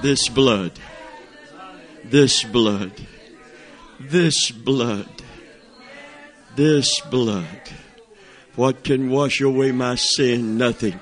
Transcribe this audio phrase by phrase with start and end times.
[0.00, 0.72] This blood,
[2.04, 2.92] this blood,
[3.98, 5.08] this blood,
[6.54, 7.46] this blood.
[8.54, 10.56] What can wash away my sin?
[10.56, 11.00] Nothing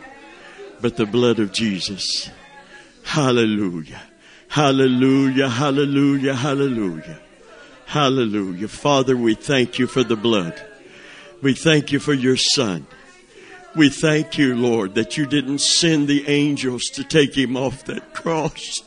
[0.80, 2.30] but the blood of Jesus.
[3.02, 4.02] Hallelujah.
[4.48, 5.48] Hallelujah.
[5.48, 6.34] Hallelujah.
[6.34, 7.20] Hallelujah.
[7.84, 8.68] Hallelujah.
[8.68, 10.60] Father, we thank you for the blood.
[11.42, 12.86] We thank you for your son.
[13.76, 18.14] We thank you, Lord, that you didn't send the angels to take him off that
[18.14, 18.82] cross.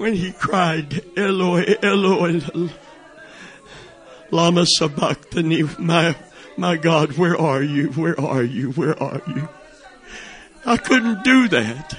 [0.00, 2.40] When he cried, Eloi, Eloi,
[4.30, 6.16] Lama Sabachthani, my,
[6.56, 7.88] my God, where are you?
[7.88, 8.70] Where are you?
[8.72, 9.46] Where are you?
[10.64, 11.98] I couldn't do that.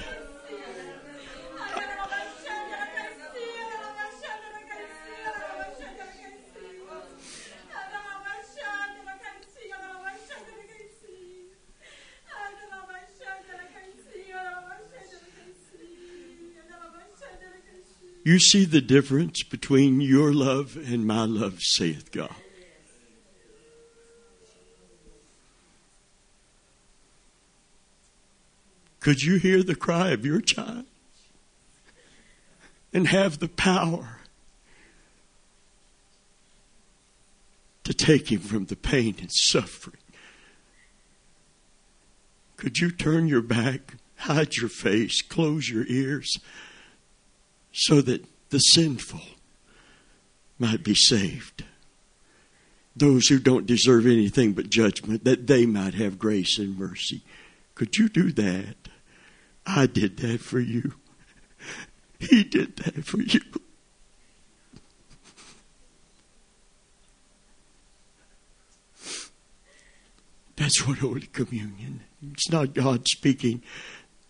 [18.24, 22.34] You see the difference between your love and my love, saith God.
[29.00, 30.84] Could you hear the cry of your child
[32.92, 34.20] and have the power
[37.82, 39.96] to take him from the pain and suffering?
[42.56, 46.38] Could you turn your back, hide your face, close your ears?
[47.72, 49.20] So that the sinful
[50.58, 51.64] might be saved.
[52.94, 57.22] Those who don't deserve anything but judgment, that they might have grace and mercy.
[57.74, 58.76] Could you do that?
[59.66, 60.94] I did that for you.
[62.18, 63.40] He did that for you.
[70.56, 72.02] That's what Holy Communion.
[72.32, 73.62] It's not God speaking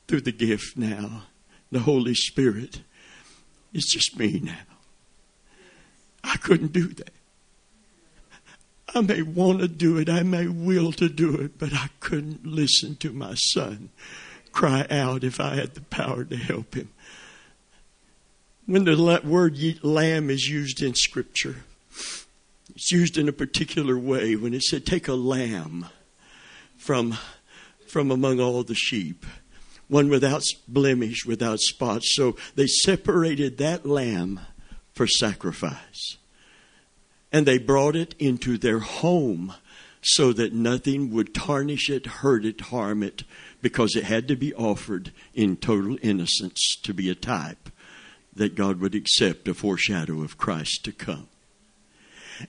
[0.09, 1.25] through the gift now,
[1.71, 2.81] the Holy Spirit.
[3.73, 4.59] It's just me now.
[6.25, 7.13] I couldn't do that.
[8.95, 12.47] I may want to do it, I may will to do it, but I couldn't
[12.47, 13.89] listen to my son
[14.53, 16.91] cry out if I had the power to help him.
[18.67, 21.65] When the word lamb is used in Scripture,
[22.75, 24.37] it's used in a particular way.
[24.37, 25.87] When it said, take a lamb
[26.77, 27.19] from,
[27.87, 29.27] from among all the sheep
[29.93, 32.15] one without blemish, without spots.
[32.15, 34.41] So they separated that lamb
[34.95, 36.17] for sacrifice.
[37.31, 39.53] And they brought it into their home
[40.01, 43.25] so that nothing would tarnish it, hurt it, harm it,
[43.61, 47.69] because it had to be offered in total innocence to be a type
[48.35, 51.29] that God would accept, a foreshadow of Christ to come.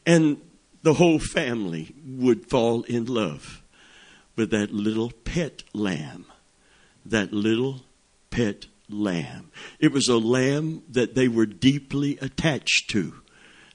[0.06, 0.40] And
[0.82, 3.62] the whole family would fall in love
[4.38, 6.26] with that little pet lamb
[7.06, 7.82] that little
[8.30, 9.52] pet lamb.
[9.80, 13.22] It was a lamb that they were deeply attached to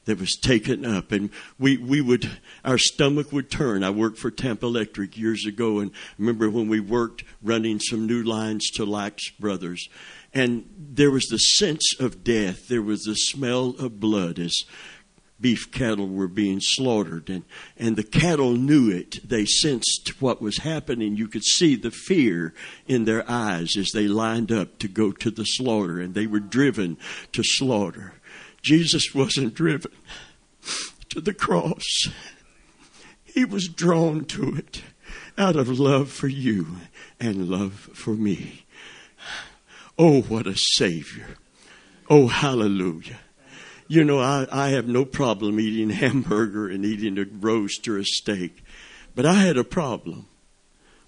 [0.09, 1.13] that was taken up.
[1.13, 1.29] And
[1.59, 2.31] we, we would
[2.65, 3.85] our stomach would turn.
[3.85, 8.23] I worked for tampa electric years ago and remember when we worked running some new
[8.23, 9.87] lines to Lykes brothers.
[10.33, 12.69] And there was the sense of death.
[12.69, 14.55] There was the smell of blood as
[15.41, 17.45] beef cattle were being slaughtered and,
[17.77, 19.29] and the cattle knew it.
[19.29, 21.17] They sensed what was happening.
[21.17, 22.55] You could see the fear
[22.87, 26.41] in their eyes as they lined up to go to the slaughter and they were
[26.41, 26.97] driven
[27.33, 28.15] to slaughter.
[28.63, 29.93] Jesus wasn't driven
[31.09, 32.09] to the cross.
[33.25, 34.83] He was drawn to it
[35.37, 36.79] out of love for you
[37.21, 38.67] and love for me.
[39.97, 41.37] Oh, what a Savior.
[42.11, 43.21] Oh, hallelujah.
[43.91, 48.05] You know, I, I have no problem eating hamburger and eating a roast or a
[48.05, 48.63] steak,
[49.15, 50.27] but I had a problem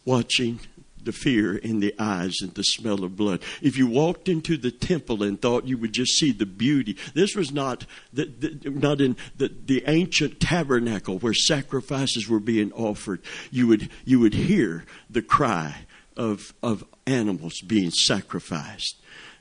[0.07, 0.61] watching
[1.03, 3.43] the fear in the eyes and the smell of blood.
[3.63, 7.35] If you walked into the temple and thought you would just see the beauty, this
[7.35, 13.21] was not the, the, not in the, the ancient tabernacle where sacrifices were being offered.
[13.51, 15.87] You would you would hear the cry
[16.17, 18.97] of of animals being sacrificed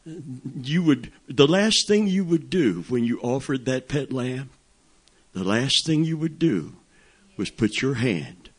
[0.06, 4.50] you would, the last thing you would do when you offered that pet lamb,
[5.34, 6.76] the last thing you would do
[7.38, 8.50] was put your hand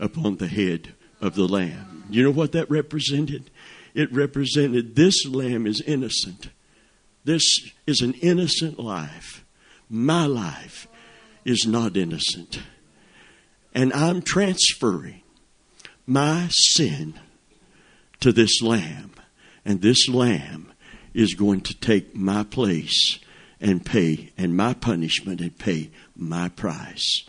[0.00, 2.04] upon the head of the lamb.
[2.10, 3.50] You know what that represented?
[3.94, 6.48] It represented this lamb is innocent.
[7.24, 7.42] This
[7.86, 9.44] is an innocent life.
[9.90, 10.86] My life
[11.44, 12.60] is not innocent.
[13.74, 15.22] And I'm transferring
[16.06, 17.14] my sin
[18.20, 19.12] to this lamb.
[19.64, 20.67] And this lamb
[21.18, 23.18] is going to take my place
[23.60, 27.24] and pay, and my punishment and pay my price.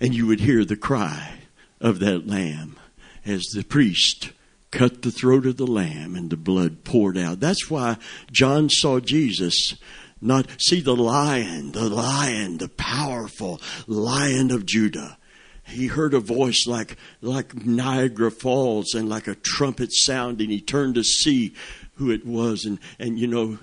[0.00, 1.38] And you would hear the cry
[1.80, 2.76] of that lamb
[3.24, 4.32] as the priest
[4.72, 7.38] cut the throat of the lamb and the blood poured out.
[7.38, 7.96] That's why
[8.32, 9.76] John saw Jesus
[10.20, 15.16] not see the lion, the lion, the powerful lion of Judah.
[15.64, 20.50] He heard a voice like, like Niagara Falls and like a trumpet sounding.
[20.50, 21.54] He turned to see
[22.00, 22.64] who it was.
[22.64, 23.58] And, and you know,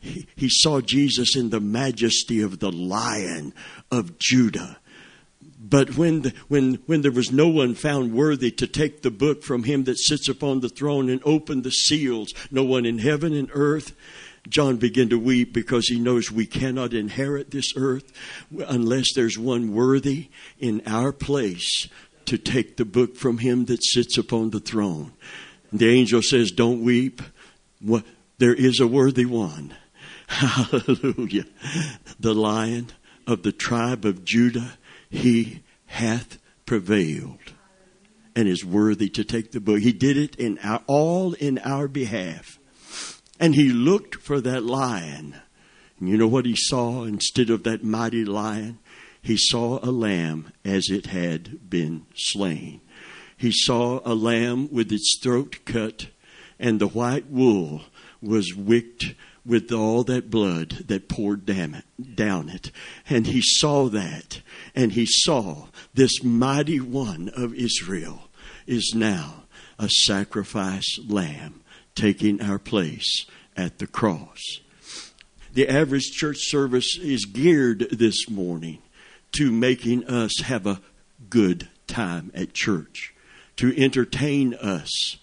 [0.00, 3.54] he, he saw Jesus in the majesty of the lion
[3.90, 4.78] of Judah.
[5.58, 9.42] But when, the, when, when there was no one found worthy to take the book
[9.42, 13.32] from him that sits upon the throne and open the seals, no one in heaven
[13.32, 13.96] and earth,
[14.48, 18.12] John began to weep because he knows we cannot inherit this earth
[18.68, 20.28] unless there's one worthy
[20.58, 21.88] in our place
[22.26, 25.12] to take the book from him that sits upon the throne.
[25.72, 27.22] The angel says, Don't weep.
[28.38, 29.74] There is a worthy one.
[30.28, 31.44] Hallelujah.
[32.18, 32.88] The lion
[33.26, 34.72] of the tribe of Judah,
[35.08, 37.52] he hath prevailed
[38.34, 39.80] and is worthy to take the book.
[39.80, 42.58] He did it in our, all in our behalf.
[43.40, 45.36] And he looked for that lion.
[45.98, 48.78] And you know what he saw instead of that mighty lion?
[49.22, 52.80] He saw a lamb as it had been slain.
[53.36, 56.08] He saw a lamb with its throat cut,
[56.58, 57.82] and the white wool
[58.22, 62.72] was wicked with all that blood that poured down it, down it.
[63.08, 64.40] And he saw that,
[64.74, 68.28] and he saw this mighty one of Israel
[68.66, 69.44] is now
[69.78, 71.62] a sacrifice lamb
[71.94, 73.26] taking our place
[73.56, 74.40] at the cross.
[75.52, 78.82] The average church service is geared this morning
[79.32, 80.80] to making us have a
[81.30, 83.14] good time at church,
[83.56, 85.16] to entertain us.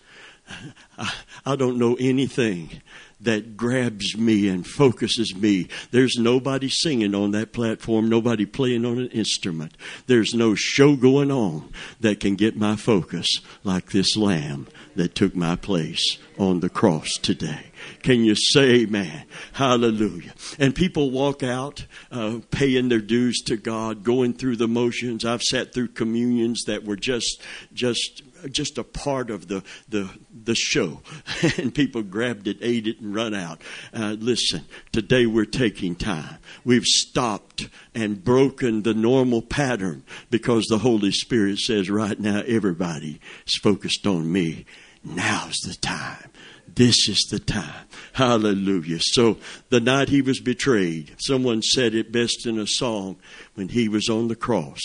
[1.46, 2.82] I, don't know anything
[3.22, 5.68] that grabs me and focuses me.
[5.92, 9.74] There's nobody singing on that platform, nobody playing on an instrument.
[10.08, 11.72] There's no show going on
[12.02, 13.28] that can get my focus
[13.64, 17.72] like this lamb that took my place on the cross today.
[18.02, 19.26] Can you say amen?
[19.54, 20.34] Hallelujah.
[20.60, 25.26] And people walk out uh, paying their dues to God, going through the motions.
[25.26, 27.42] I've sat through communions that were just,
[27.74, 31.02] just, just a part of the, the, the show.
[31.58, 33.62] and people grabbed it, ate it, and run out.
[33.94, 36.38] Uh, listen, today we're taking time.
[36.64, 43.20] We've stopped and broken the normal pattern because the Holy Spirit says right now everybody
[43.46, 44.66] is focused on me.
[45.04, 46.32] Now's the time
[46.76, 47.86] this is the time.
[48.14, 49.00] Hallelujah.
[49.00, 49.38] So
[49.70, 53.18] the night he was betrayed, someone said it best in a song
[53.56, 54.82] when he was on the cross,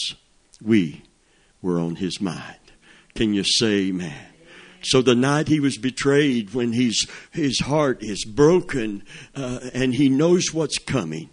[0.62, 1.02] we
[1.62, 2.57] were on his mind.
[3.18, 4.14] Can you say amen?
[4.80, 9.02] So the night he was betrayed, when he's, his heart is broken
[9.34, 11.28] uh, and he knows what's coming,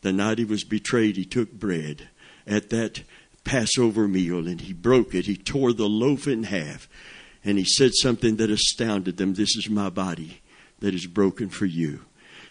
[0.00, 2.08] the night he was betrayed, he took bread
[2.44, 3.04] at that
[3.44, 5.26] Passover meal and he broke it.
[5.26, 6.88] He tore the loaf in half
[7.44, 9.34] and he said something that astounded them.
[9.34, 10.40] This is my body
[10.80, 12.00] that is broken for you.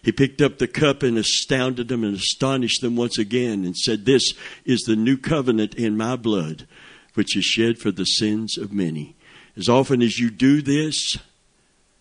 [0.02, 4.06] He picked up the cup and astounded them and astonished them once again and said,
[4.06, 4.32] This
[4.64, 6.66] is the new covenant in my blood,
[7.18, 9.16] which is shed for the sins of many.
[9.56, 11.16] As often as you do this,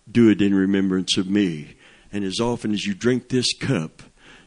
[0.09, 1.75] do it in remembrance of me.
[2.13, 4.03] And as often as you drink this cup,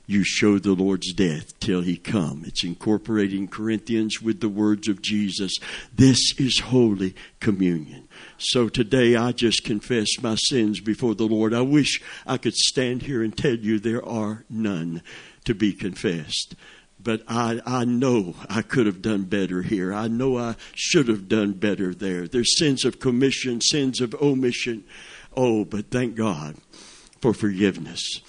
[0.06, 2.44] you show the Lord's death till he come.
[2.46, 5.58] It's incorporating Corinthians with the words of Jesus.
[5.93, 8.06] This is Holy Communion.
[8.38, 11.52] So today I just confess my sins before the Lord.
[11.52, 15.03] I wish I could stand here and tell you there are none
[15.46, 16.55] to be confessed.
[17.03, 19.93] But I, I know I could have done better here.
[19.93, 22.29] I know I should have done better there.
[22.29, 24.85] There's sins of commission, sins of omission.
[25.37, 26.57] Oh, but thank God
[27.21, 28.21] for forgiveness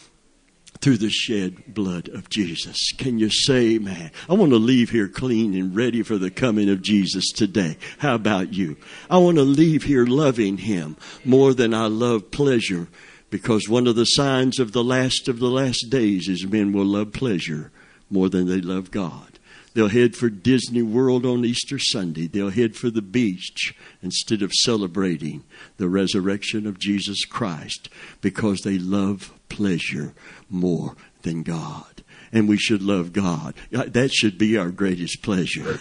[0.81, 2.91] through the shed blood of Jesus.
[2.97, 6.69] Can you say, man, I want to leave here clean and ready for the coming
[6.69, 7.77] of Jesus today.
[7.99, 8.77] How about you?
[9.09, 12.87] I want to leave here loving Him more than I love pleasure
[13.29, 16.85] because one of the signs of the last of the last days is men will
[16.85, 17.71] love pleasure
[18.11, 19.39] more than they love God.
[19.73, 22.27] They'll head for Disney World on Easter Sunday.
[22.27, 25.43] They'll head for the beach instead of celebrating
[25.77, 27.89] the resurrection of Jesus Christ
[28.19, 30.13] because they love pleasure
[30.49, 32.03] more than God.
[32.33, 33.53] And we should love God.
[33.73, 35.79] Uh, that should be our greatest pleasure.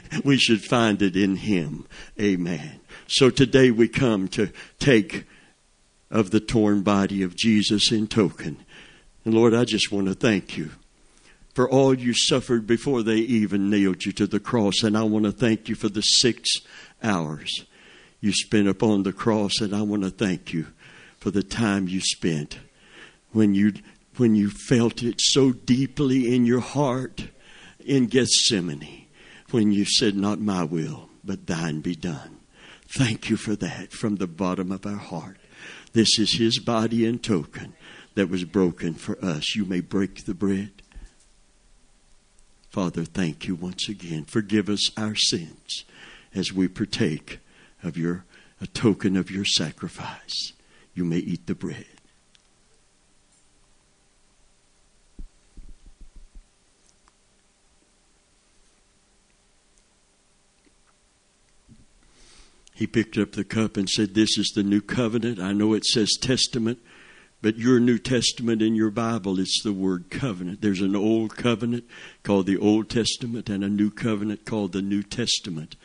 [0.24, 1.86] we should find it in Him.
[2.20, 2.80] Amen.
[3.06, 5.26] So today we come to take
[6.10, 8.58] of the torn body of Jesus in token.
[9.24, 10.70] And Lord, I just want to thank you
[11.58, 14.84] for all you suffered before they even nailed you to the cross.
[14.84, 16.48] And I want to thank you for the six
[17.02, 17.64] hours
[18.20, 19.60] you spent upon the cross.
[19.60, 20.68] And I want to thank you
[21.18, 22.60] for the time you spent
[23.32, 23.72] when you
[24.18, 27.26] when you felt it so deeply in your heart
[27.80, 29.06] in Gethsemane
[29.50, 32.38] when you said, Not my will, but thine be done.
[32.86, 35.38] Thank you for that from the bottom of our heart.
[35.92, 37.74] This is his body and token
[38.14, 39.56] that was broken for us.
[39.56, 40.70] You may break the bread.
[42.68, 44.24] Father, thank you once again.
[44.24, 45.84] Forgive us our sins
[46.34, 47.40] as we partake
[47.82, 48.24] of your
[48.60, 50.52] a token of your sacrifice.
[50.94, 51.86] You may eat the bread.
[62.74, 65.40] He picked up the cup and said, This is the new covenant.
[65.40, 66.78] I know it says testament,
[67.40, 70.60] but your New Testament in your Bible, it's the word covenant.
[70.60, 71.84] There's an old covenant
[72.22, 75.76] called the Old Testament and a new covenant called the New Testament.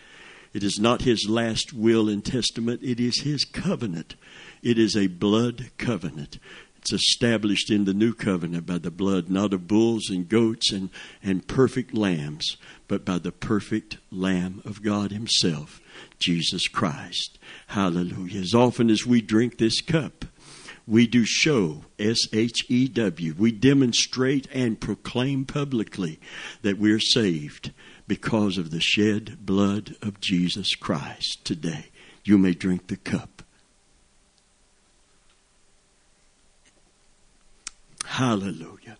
[0.53, 4.15] It is not his last will and testament, it is his covenant.
[4.61, 6.37] It is a blood covenant.
[6.77, 10.89] It's established in the new covenant by the blood, not of bulls and goats and,
[11.23, 12.57] and perfect lambs,
[12.87, 15.79] but by the perfect Lamb of God Himself
[16.19, 17.39] Jesus Christ.
[17.67, 18.41] Hallelujah.
[18.41, 20.25] As often as we drink this cup,
[20.85, 26.19] we do show, S H E W, we demonstrate and proclaim publicly
[26.61, 27.71] that we're saved
[28.07, 31.45] because of the shed blood of Jesus Christ.
[31.45, 31.85] Today,
[32.23, 33.43] you may drink the cup.
[38.05, 38.97] Hallelujah.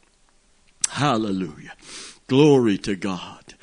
[0.90, 1.74] Hallelujah.
[2.28, 3.56] Glory to God.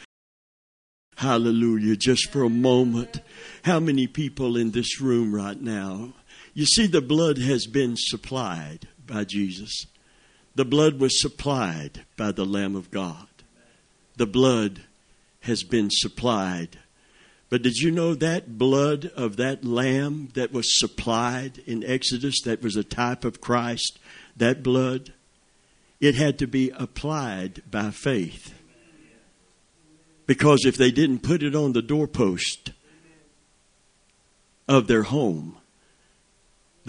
[1.16, 1.96] Hallelujah.
[1.96, 3.20] Just for a moment,
[3.64, 6.12] how many people in this room right now?
[6.60, 9.86] You see, the blood has been supplied by Jesus.
[10.56, 13.28] The blood was supplied by the Lamb of God.
[14.18, 14.82] The blood
[15.40, 16.78] has been supplied.
[17.48, 22.60] But did you know that blood of that lamb that was supplied in Exodus, that
[22.60, 23.98] was a type of Christ,
[24.36, 25.14] that blood,
[25.98, 28.52] it had to be applied by faith.
[30.26, 32.72] Because if they didn't put it on the doorpost
[34.68, 35.56] of their home,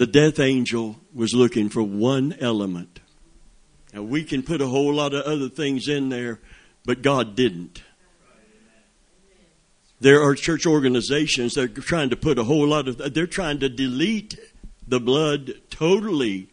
[0.02, 2.98] the death angel was looking for one element.
[3.94, 6.40] Now, we can put a whole lot of other things in there,
[6.84, 7.84] but God didn't.
[10.00, 13.60] There are church organizations that are trying to put a whole lot of, they're trying
[13.60, 14.36] to delete
[14.88, 16.48] the blood totally.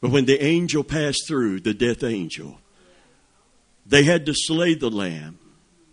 [0.00, 2.58] But when the angel passed through, the death angel,
[3.84, 5.38] they had to slay the lamb.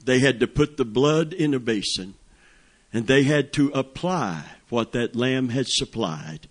[0.06, 2.14] They had to put the blood in a basin.
[2.96, 6.48] And they had to apply what that lamb had supplied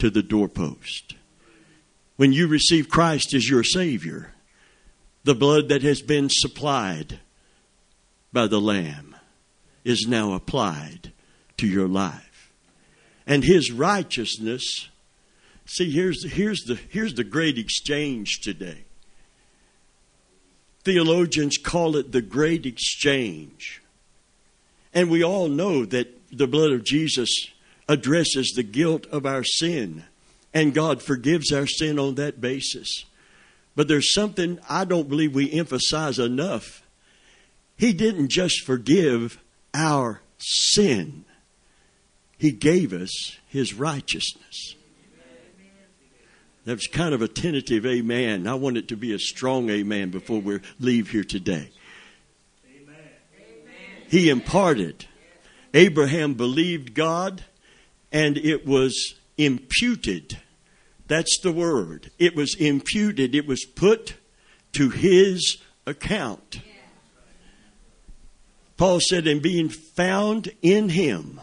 [0.00, 1.14] to the doorpost.
[2.16, 4.32] When you receive Christ as your Savior,
[5.22, 7.20] the blood that has been supplied
[8.32, 9.14] by the Lamb
[9.84, 11.12] is now applied
[11.58, 12.52] to your life.
[13.24, 14.88] And His righteousness,
[15.66, 18.86] see, here's, here's, the, here's the great exchange today.
[20.82, 23.80] Theologians call it the great exchange.
[24.92, 27.28] And we all know that the blood of Jesus
[27.88, 30.04] addresses the guilt of our sin,
[30.54, 33.04] and God forgives our sin on that basis.
[33.76, 36.82] But there's something I don't believe we emphasize enough.
[37.76, 39.40] He didn't just forgive
[39.72, 41.24] our sin,
[42.36, 44.74] He gave us His righteousness.
[46.64, 48.46] That was kind of a tentative amen.
[48.46, 51.70] I want it to be a strong amen before we leave here today.
[54.10, 55.06] He imparted.
[55.72, 57.44] Abraham believed God
[58.10, 60.38] and it was imputed.
[61.06, 62.10] That's the word.
[62.18, 63.36] It was imputed.
[63.36, 64.14] It was put
[64.72, 66.60] to his account.
[68.76, 71.40] Paul said, in being found in him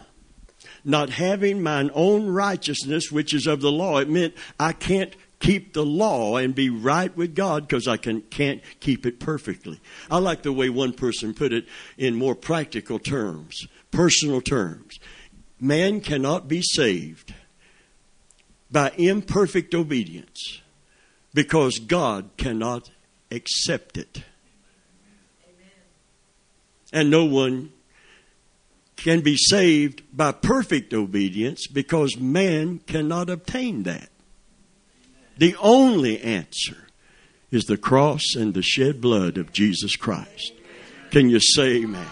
[0.84, 3.98] not having mine own righteousness, which is of the law.
[4.00, 8.22] It meant I can't keep the law and be right with God because I can,
[8.22, 9.80] can't keep it perfectly.
[10.10, 11.66] I like the way one person put it
[11.98, 15.00] in more practical terms, personal terms.
[15.60, 17.34] Man cannot be saved
[18.72, 20.62] by imperfect obedience
[21.34, 22.90] because God cannot
[23.32, 24.24] accept it.
[26.94, 27.74] And no one
[28.96, 34.10] can be saved by perfect obedience because man cannot obtain that.
[35.38, 36.88] The only answer
[37.52, 40.54] is the cross and the shed blood of Jesus Christ.
[41.12, 42.08] Can you say amen?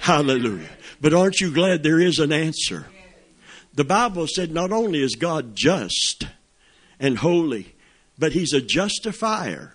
[0.00, 0.68] Hallelujah.
[1.00, 2.86] But aren't you glad there is an answer?
[3.74, 6.26] The Bible said not only is God just
[6.98, 7.74] and holy,
[8.18, 9.74] but He's a justifier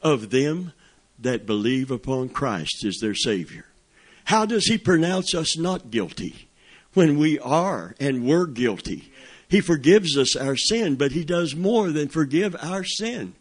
[0.00, 0.72] of them
[1.18, 3.66] that believe upon Christ as their Savior.
[4.24, 6.48] How does he pronounce us not guilty
[6.94, 9.12] when we are and were guilty?
[9.54, 13.36] He forgives us our sin, but he does more than forgive our sin.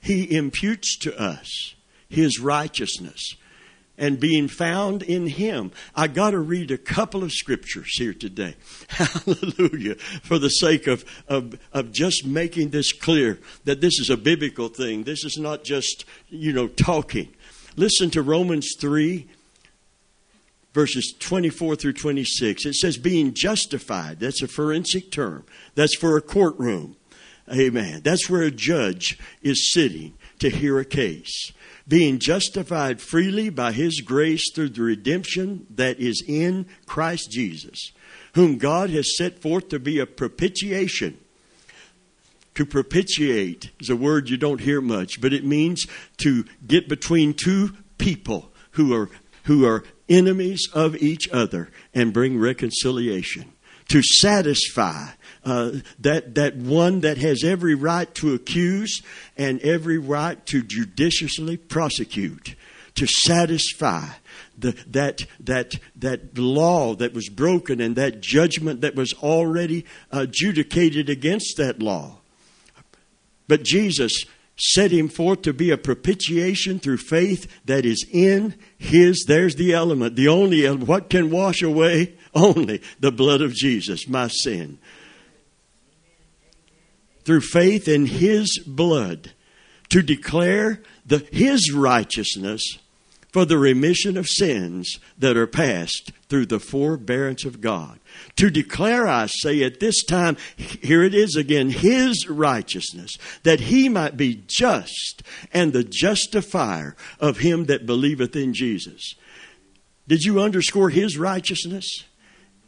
[0.00, 1.74] He imputes to us
[2.08, 3.36] his righteousness.
[3.98, 5.70] and being found in him.
[5.94, 8.54] I got to read a couple of scriptures here today.
[8.88, 9.96] Hallelujah.
[9.96, 14.68] For the sake of, of, of just making this clear that this is a biblical
[14.68, 15.02] thing.
[15.02, 17.34] This is not just, you know, talking.
[17.76, 19.28] Listen to Romans 3
[20.72, 22.66] verses 24 through 26.
[22.66, 24.20] It says, being justified.
[24.20, 25.44] That's a forensic term.
[25.74, 26.96] That's for a courtroom.
[27.52, 28.02] Amen.
[28.04, 31.52] That's where a judge is sitting to hear a case
[31.90, 37.90] being justified freely by his grace through the redemption that is in Christ Jesus,
[38.34, 41.18] whom God has set forth to be a propitiation.
[42.54, 45.86] To propitiate is a word you don't hear much, but it means
[46.18, 49.10] to get between two people who are
[49.44, 53.52] who are enemies of each other and bring reconciliation.
[53.88, 55.08] To satisfy
[55.44, 59.02] uh, that, that one that has every right to accuse
[59.36, 62.54] and every right to judiciously prosecute,
[62.94, 64.06] to satisfy
[64.56, 71.08] the, that, that, that law that was broken and that judgment that was already adjudicated
[71.08, 72.18] against that law.
[73.48, 74.24] But Jesus
[74.60, 79.72] set him forth to be a propitiation through faith that is in his, there's the
[79.72, 80.66] element, the only.
[80.70, 82.14] What can wash away?
[82.34, 84.78] Only the blood of Jesus, my sin
[87.24, 89.32] through faith in his blood
[89.88, 92.78] to declare the, his righteousness
[93.32, 98.00] for the remission of sins that are passed through the forbearance of God.
[98.36, 103.88] To declare, I say, at this time, here it is again, his righteousness, that he
[103.88, 105.22] might be just
[105.52, 109.14] and the justifier of him that believeth in Jesus.
[110.08, 112.04] Did you underscore his righteousness?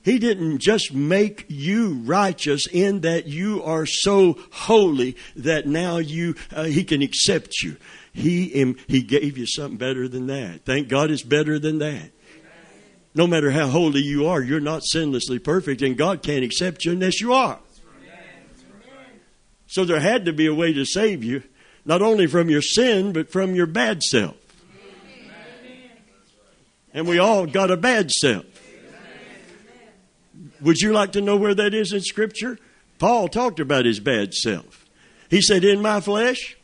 [0.05, 6.35] He didn't just make you righteous in that you are so holy that now you
[6.51, 7.77] uh, he can accept you.
[8.13, 10.65] He he gave you something better than that.
[10.65, 12.11] Thank God it's better than that.
[13.15, 16.93] No matter how holy you are, you're not sinlessly perfect, and God can't accept you
[16.93, 17.59] unless you are.
[19.67, 21.43] So there had to be a way to save you,
[21.85, 24.37] not only from your sin, but from your bad self.
[26.93, 28.45] And we all got a bad self.
[30.63, 32.59] Would you like to know where that is in Scripture?
[32.99, 34.87] Paul talked about his bad self.
[35.29, 36.57] He said, In my flesh,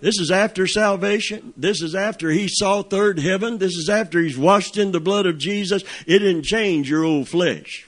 [0.00, 1.52] this is after salvation.
[1.56, 3.58] This is after he saw third heaven.
[3.58, 5.82] This is after he's washed in the blood of Jesus.
[6.06, 7.86] It didn't change your old flesh.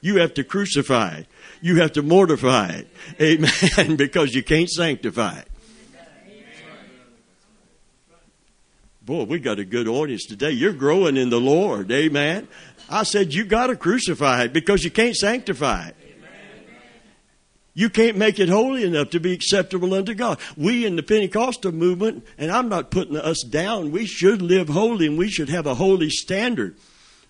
[0.00, 1.26] You have to crucify it.
[1.60, 2.88] You have to mortify it.
[3.20, 3.96] Amen.
[3.96, 5.48] because you can't sanctify it.
[9.06, 10.50] Boy, we got a good audience today.
[10.50, 11.90] You're growing in the Lord.
[11.92, 12.48] Amen.
[12.88, 15.96] I said, you got to crucify it because you can't sanctify it.
[17.74, 20.38] You can't make it holy enough to be acceptable unto God.
[20.56, 25.06] We in the Pentecostal movement, and I'm not putting us down, we should live holy
[25.06, 26.76] and we should have a holy standard.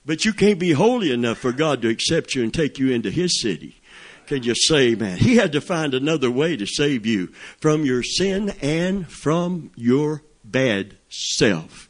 [0.04, 3.10] But you can't be holy enough for God to accept you and take you into
[3.10, 3.80] His city.
[4.26, 5.18] Can you say, man?
[5.18, 7.28] He had to find another way to save you
[7.60, 11.85] from your sin and from your bad self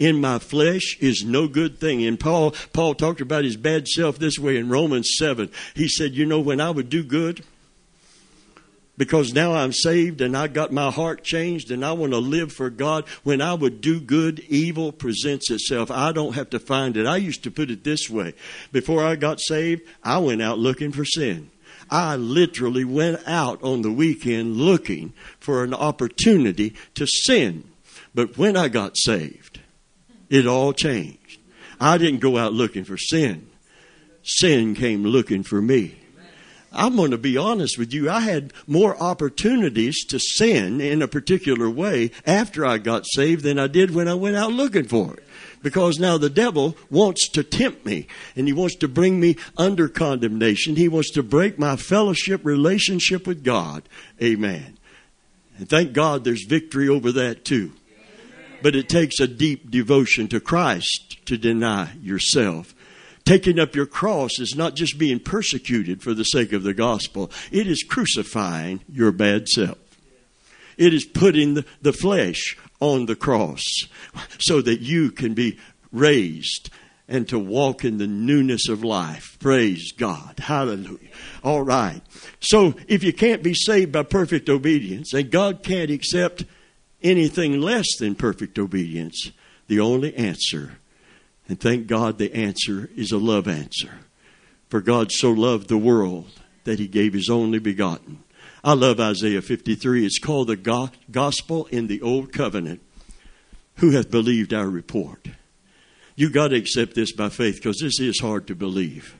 [0.00, 2.04] in my flesh is no good thing.
[2.04, 5.48] And Paul, Paul talked about his bad self this way in Romans 7.
[5.76, 7.44] He said, you know, when I would do good,
[8.96, 12.52] because now I'm saved and I got my heart changed and I want to live
[12.52, 13.06] for God.
[13.22, 15.90] When I would do good, evil presents itself.
[15.90, 17.06] I don't have to find it.
[17.06, 18.34] I used to put it this way.
[18.72, 21.50] Before I got saved, I went out looking for sin.
[21.90, 27.64] I literally went out on the weekend looking for an opportunity to sin.
[28.14, 29.59] But when I got saved,
[30.30, 31.38] it all changed.
[31.80, 33.48] I didn't go out looking for sin.
[34.22, 35.96] Sin came looking for me.
[36.72, 38.08] I'm going to be honest with you.
[38.08, 43.58] I had more opportunities to sin in a particular way after I got saved than
[43.58, 45.24] I did when I went out looking for it.
[45.62, 49.88] Because now the devil wants to tempt me and he wants to bring me under
[49.88, 50.76] condemnation.
[50.76, 53.82] He wants to break my fellowship relationship with God.
[54.22, 54.78] Amen.
[55.58, 57.72] And thank God there's victory over that too.
[58.62, 62.74] But it takes a deep devotion to Christ to deny yourself.
[63.24, 67.30] Taking up your cross is not just being persecuted for the sake of the gospel,
[67.52, 69.78] it is crucifying your bad self.
[70.76, 73.62] It is putting the, the flesh on the cross
[74.38, 75.58] so that you can be
[75.92, 76.70] raised
[77.06, 79.36] and to walk in the newness of life.
[79.40, 80.38] Praise God.
[80.38, 81.10] Hallelujah.
[81.42, 82.00] All right.
[82.40, 86.44] So if you can't be saved by perfect obedience and God can't accept
[87.02, 89.30] anything less than perfect obedience,
[89.68, 90.78] the only answer,
[91.48, 93.90] and thank God the answer is a love answer.
[94.68, 96.30] For God so loved the world
[96.64, 98.22] that he gave his only begotten.
[98.62, 100.06] I love Isaiah 53.
[100.06, 102.80] It's called the gospel in the Old Covenant.
[103.76, 105.26] Who hath believed our report?
[106.14, 109.16] You got to accept this by faith because this is hard to believe.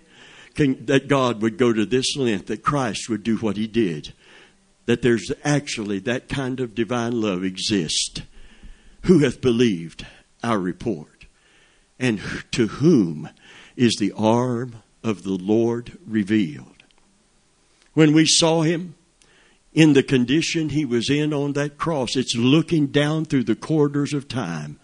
[0.55, 4.13] Can, that God would go to this length, that Christ would do what he did,
[4.91, 8.23] that there's actually that kind of divine love exist.
[9.03, 10.05] Who hath believed
[10.43, 11.27] our report?
[12.01, 13.29] And to whom
[13.77, 16.83] is the arm of the Lord revealed?
[17.95, 18.97] When we saw him,
[19.73, 22.17] in the condition he was in on that cross.
[22.17, 24.81] It's looking down through the corridors of time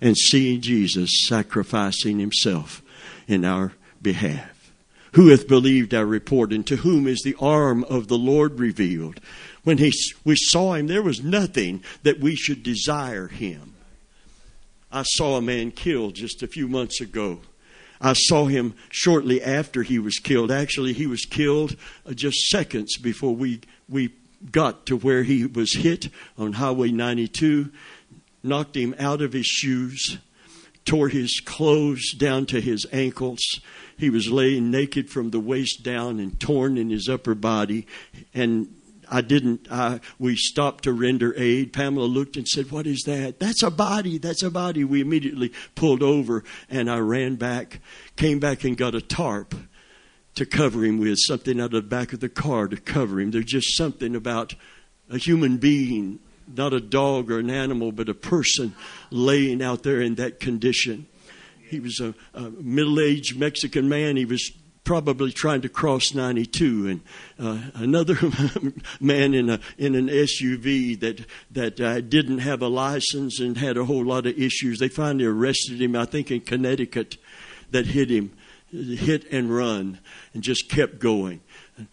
[0.00, 2.80] and seeing Jesus sacrificing himself
[3.28, 4.51] in our behalf.
[5.12, 9.20] Who hath believed our report, and to whom is the arm of the Lord revealed?
[9.62, 9.92] When he,
[10.24, 13.74] we saw him, there was nothing that we should desire him.
[14.90, 17.40] I saw a man killed just a few months ago.
[18.00, 20.50] I saw him shortly after he was killed.
[20.50, 24.10] Actually, he was killed uh, just seconds before we, we
[24.50, 27.70] got to where he was hit on Highway 92,
[28.42, 30.18] knocked him out of his shoes,
[30.84, 33.40] tore his clothes down to his ankles.
[33.96, 37.86] He was laying naked from the waist down and torn in his upper body.
[38.34, 38.74] And
[39.08, 41.72] I didn't, I, we stopped to render aid.
[41.72, 43.38] Pamela looked and said, What is that?
[43.38, 44.18] That's a body.
[44.18, 44.84] That's a body.
[44.84, 47.80] We immediately pulled over and I ran back,
[48.16, 49.54] came back and got a tarp
[50.34, 53.30] to cover him with, something out of the back of the car to cover him.
[53.30, 54.54] There's just something about
[55.10, 56.20] a human being,
[56.56, 58.74] not a dog or an animal, but a person
[59.10, 61.06] laying out there in that condition.
[61.68, 64.16] He was a, a middle aged Mexican man.
[64.16, 64.52] He was
[64.84, 67.00] probably trying to cross 92 and
[67.38, 68.18] uh, another
[69.00, 73.76] man in a in an SUV that that uh, didn't have a license and had
[73.76, 77.16] a whole lot of issues they finally arrested him I think in Connecticut
[77.70, 78.32] that hit him
[78.72, 80.00] hit and run
[80.32, 81.40] and just kept going.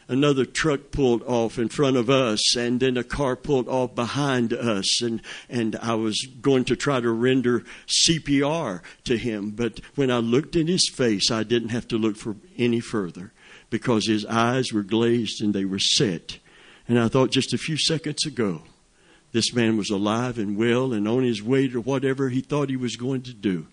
[0.07, 4.53] Another truck pulled off in front of us, and then a car pulled off behind
[4.53, 9.51] us, and, and I was going to try to render CPR to him.
[9.51, 13.31] But when I looked in his face, I didn't have to look for any further
[13.69, 16.39] because his eyes were glazed and they were set.
[16.87, 18.63] And I thought just a few seconds ago,
[19.31, 22.77] this man was alive and well and on his way to whatever he thought he
[22.77, 23.67] was going to do.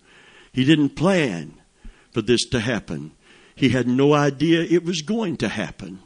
[0.53, 1.55] He didn't plan
[2.11, 3.11] for this to happen.
[3.55, 5.99] He had no idea it was going to happen,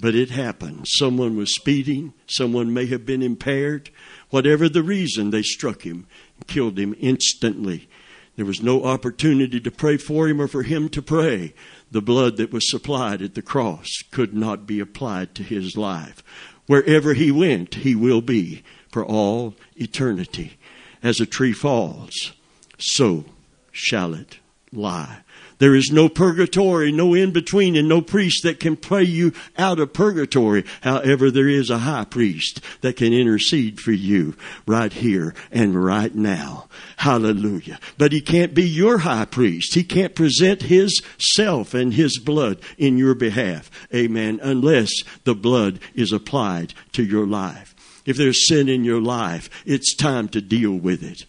[0.00, 0.86] but it happened.
[0.86, 3.90] Someone was speeding, someone may have been impaired.
[4.30, 6.06] Whatever the reason, they struck him
[6.36, 7.88] and killed him instantly.
[8.36, 11.54] There was no opportunity to pray for him or for him to pray.
[11.90, 16.22] The blood that was supplied at the cross could not be applied to his life.
[16.66, 20.58] Wherever he went, he will be for all eternity.
[21.02, 22.32] As a tree falls,
[22.78, 23.24] so
[23.72, 24.38] shall it
[24.72, 25.22] lie.
[25.58, 29.80] There is no purgatory, no in between, and no priest that can pray you out
[29.80, 30.64] of purgatory.
[30.82, 36.14] However, there is a high priest that can intercede for you right here and right
[36.14, 36.68] now.
[36.98, 37.78] Hallelujah.
[37.96, 39.74] But he can't be your high priest.
[39.74, 43.70] He can't present his self and his blood in your behalf.
[43.94, 44.38] Amen.
[44.42, 44.90] Unless
[45.24, 47.74] the blood is applied to your life.
[48.06, 51.26] If there's sin in your life, it's time to deal with it.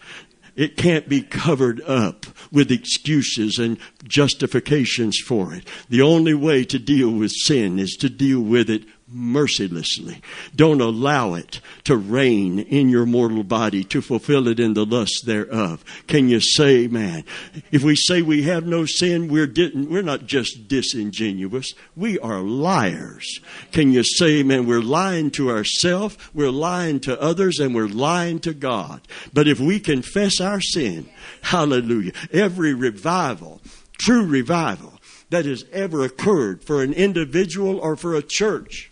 [0.60, 5.65] It can't be covered up with excuses and justifications for it.
[5.88, 10.22] The only way to deal with sin is to deal with it mercilessly.
[10.56, 15.26] Don't allow it to reign in your mortal body to fulfill it in the lust
[15.26, 15.84] thereof.
[16.08, 17.24] Can you say, man?
[17.72, 21.74] If we say we have no sin, we're, di- we're not just disingenuous.
[21.95, 23.39] We are liars.
[23.72, 28.39] Can you say, man, we're lying to ourselves, we're lying to others, and we're lying
[28.39, 29.02] to God.
[29.34, 31.10] But if we confess our sin,
[31.41, 33.62] hallelujah, every revival,
[33.98, 34.93] true revival,
[35.30, 38.91] that has ever occurred for an individual or for a church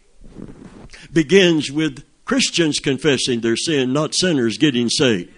[1.11, 5.31] begins with Christians confessing their sin, not sinners getting saved.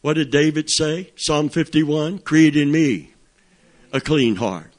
[0.00, 1.12] What did David say?
[1.16, 3.14] Psalm 51 Create in me
[3.92, 4.72] a clean heart,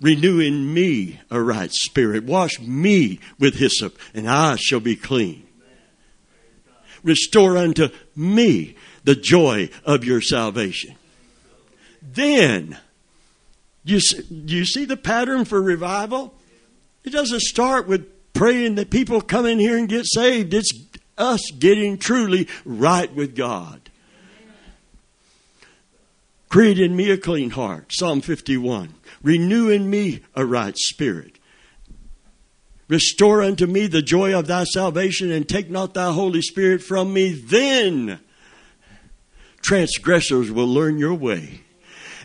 [0.00, 5.46] renew in me a right spirit, wash me with hyssop, and I shall be clean.
[7.02, 10.94] Restore unto me the joy of your salvation.
[12.00, 12.78] Then,
[13.84, 16.34] you see, you see the pattern for revival?
[17.04, 20.54] It doesn't start with praying that people come in here and get saved.
[20.54, 20.72] It's
[21.18, 23.90] us getting truly right with God.
[26.48, 27.92] Create in me a clean heart.
[27.92, 28.94] Psalm 51.
[29.22, 31.38] Renew in me a right spirit.
[32.88, 37.14] Restore unto me the joy of thy salvation and take not thy Holy Spirit from
[37.14, 37.32] me.
[37.32, 38.20] Then
[39.62, 41.62] transgressors will learn your way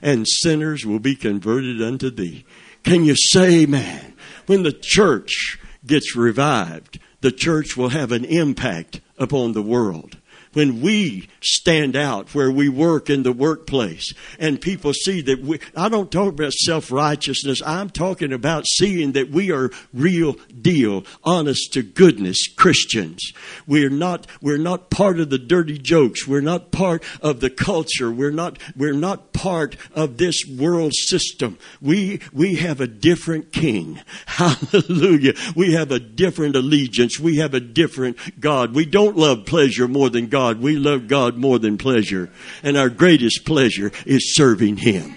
[0.01, 2.43] and sinners will be converted unto thee.
[2.83, 4.13] Can you say, man,
[4.47, 10.17] when the church gets revived, the church will have an impact upon the world.
[10.53, 15.59] When we stand out where we work in the workplace and people see that we,
[15.75, 17.61] I don't talk about self righteousness.
[17.65, 23.33] I'm talking about seeing that we are real deal, honest to goodness Christians.
[23.65, 26.27] We're not, we're not part of the dirty jokes.
[26.27, 28.11] We're not part of the culture.
[28.11, 31.57] We're not, we're not part of this world system.
[31.81, 34.01] We, we have a different king.
[34.25, 35.33] Hallelujah.
[35.55, 37.19] We have a different allegiance.
[37.19, 38.73] We have a different God.
[38.73, 40.36] We don't love pleasure more than God.
[40.37, 40.61] God.
[40.61, 42.29] We love God more than pleasure.
[42.61, 45.15] And our greatest pleasure is serving Him.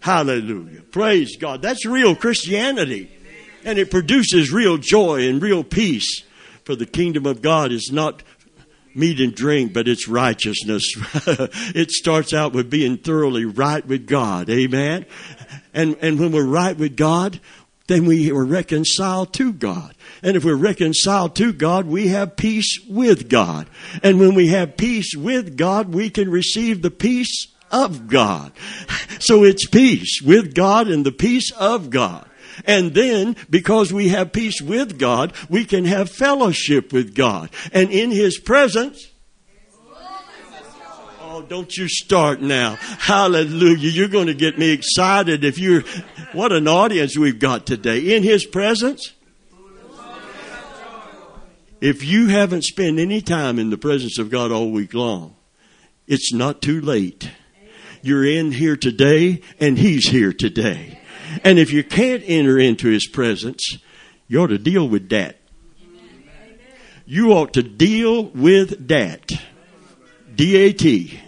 [0.00, 0.80] Hallelujah.
[0.90, 1.60] Praise God.
[1.60, 3.10] That's real Christianity.
[3.62, 6.22] And it produces real joy and real peace.
[6.64, 8.22] For the kingdom of God is not
[8.94, 10.84] meat and drink, but it's righteousness.
[11.74, 14.48] it starts out with being thoroughly right with God.
[14.48, 15.04] Amen.
[15.74, 17.38] And, and when we're right with God,
[17.86, 19.93] then we are reconciled to God.
[20.24, 23.68] And if we're reconciled to God, we have peace with God.
[24.02, 28.52] And when we have peace with God, we can receive the peace of God.
[29.20, 32.28] So it's peace with God and the peace of God.
[32.66, 37.48] And then, because we have peace with God, we can have fellowship with God.
[37.72, 39.08] And in His presence,
[41.34, 42.76] Oh, don't you start now.
[42.80, 43.88] Hallelujah.
[43.88, 45.82] You're going to get me excited if you're,
[46.32, 48.14] what an audience we've got today.
[48.14, 49.12] In His presence,
[51.80, 55.36] if you haven't spent any time in the presence of God all week long,
[56.06, 57.30] it's not too late.
[58.02, 61.00] You're in here today and He's here today.
[61.42, 63.78] And if you can't enter into His presence,
[64.28, 65.38] you ought to deal with that.
[67.06, 69.30] You ought to deal with that.
[70.34, 71.20] D-A-T.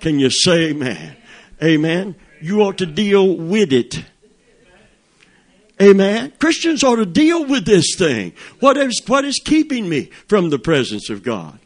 [0.00, 1.16] Can you say amen?
[1.62, 2.16] Amen.
[2.40, 4.04] You ought to deal with it.
[5.82, 6.32] Amen.
[6.38, 8.32] Christians ought to deal with this thing.
[8.60, 11.58] What is, what is keeping me from the presence of God?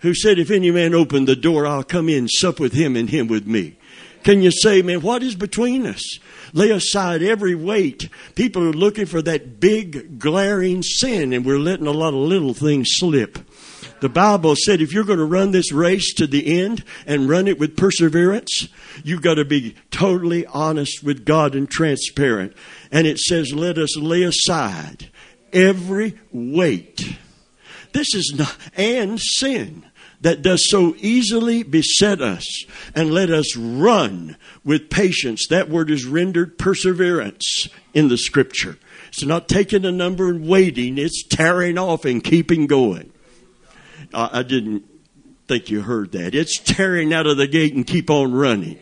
[0.00, 3.10] Who said, if any man open the door, I'll come in, sup with him and
[3.10, 3.76] him with me.
[4.22, 6.18] Can you say, man, what is between us?
[6.52, 8.08] Lay aside every weight.
[8.34, 12.54] People are looking for that big glaring sin and we're letting a lot of little
[12.54, 13.38] things slip.
[14.00, 17.48] The Bible said if you're going to run this race to the end and run
[17.48, 18.68] it with perseverance,
[19.02, 22.54] you've got to be totally honest with God and transparent.
[22.92, 25.10] And it says, let us lay aside
[25.52, 27.16] every weight.
[27.92, 29.86] This is not, and sin
[30.20, 32.44] that does so easily beset us
[32.94, 35.46] and let us run with patience.
[35.48, 38.78] That word is rendered perseverance in the scripture.
[39.08, 43.12] It's not taking a number and waiting, it's tearing off and keeping going.
[44.12, 44.84] I, I didn't
[45.46, 46.34] think you heard that.
[46.34, 48.78] It's tearing out of the gate and keep on running.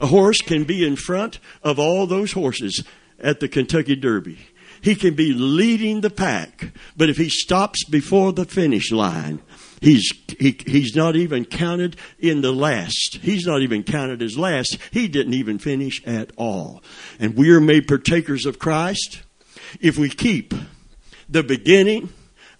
[0.00, 2.84] A horse can be in front of all those horses
[3.18, 4.38] at the Kentucky Derby.
[4.80, 9.40] He can be leading the pack, but if he stops before the finish line,
[9.80, 13.20] he's he, he's not even counted in the last.
[13.22, 14.76] He's not even counted as last.
[14.90, 16.82] He didn't even finish at all.
[17.18, 19.22] And we are made partakers of Christ
[19.80, 20.52] if we keep
[21.30, 22.10] the beginning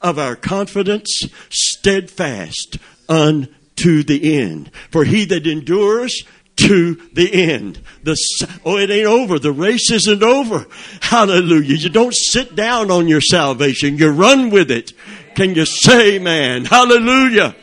[0.04, 2.76] of our confidence steadfast
[3.08, 4.70] unto the end.
[4.90, 6.24] For he that endures
[6.56, 7.80] to the end.
[8.02, 8.16] The,
[8.64, 9.38] oh, it ain't over.
[9.38, 10.66] The race isn't over.
[11.00, 11.74] Hallelujah.
[11.74, 13.96] You don't sit down on your salvation.
[13.96, 14.92] You run with it.
[15.34, 16.66] Can you say, man?
[16.66, 17.56] Hallelujah.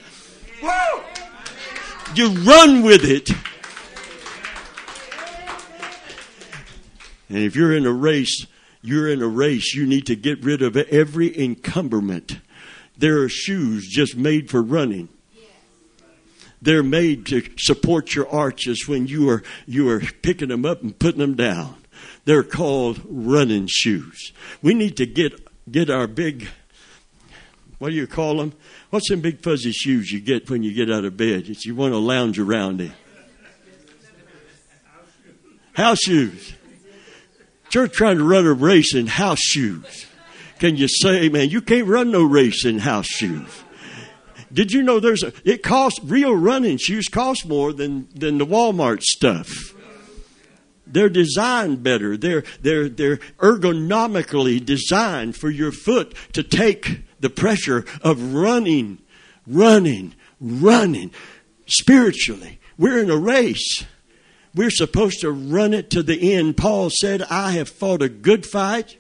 [0.62, 0.70] Woo!
[2.16, 3.30] You run with it.
[7.30, 8.46] And if you're in a race,
[8.82, 9.74] you're in a race.
[9.74, 12.40] You need to get rid of every encumberment.
[12.98, 15.10] There are shoes just made for running.
[16.62, 20.98] They're made to support your arches when you are you are picking them up and
[20.98, 21.76] putting them down.
[22.26, 24.32] They're called running shoes.
[24.62, 25.34] We need to get
[25.72, 26.50] get our big
[27.80, 28.54] what do you call them?
[28.92, 31.46] What's them big fuzzy shoes you get when you get out of bed?
[31.48, 32.94] It's you want to lounge around in.
[35.74, 36.54] House shoes.
[37.72, 40.06] Church trying to run a race in house shoes.
[40.60, 43.64] Can you say, man, you can't run no race in house shoes?
[44.52, 48.46] Did you know there's a, it costs, real running shoes cost more than, than the
[48.46, 49.74] Walmart stuff.
[50.86, 52.18] They're designed better.
[52.18, 58.98] They're, they're, they're ergonomically designed for your foot to take the pressure of running,
[59.48, 61.12] running, running
[61.68, 62.60] spiritually.
[62.78, 63.86] We're in a race.
[64.54, 66.58] We're supposed to run it to the end.
[66.58, 68.98] Paul said, I have fought a good fight.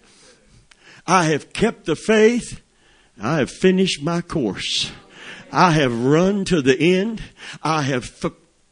[1.05, 2.61] I have kept the faith.
[3.21, 4.91] I have finished my course.
[5.51, 7.21] I have run to the end.
[7.61, 8.31] I have f-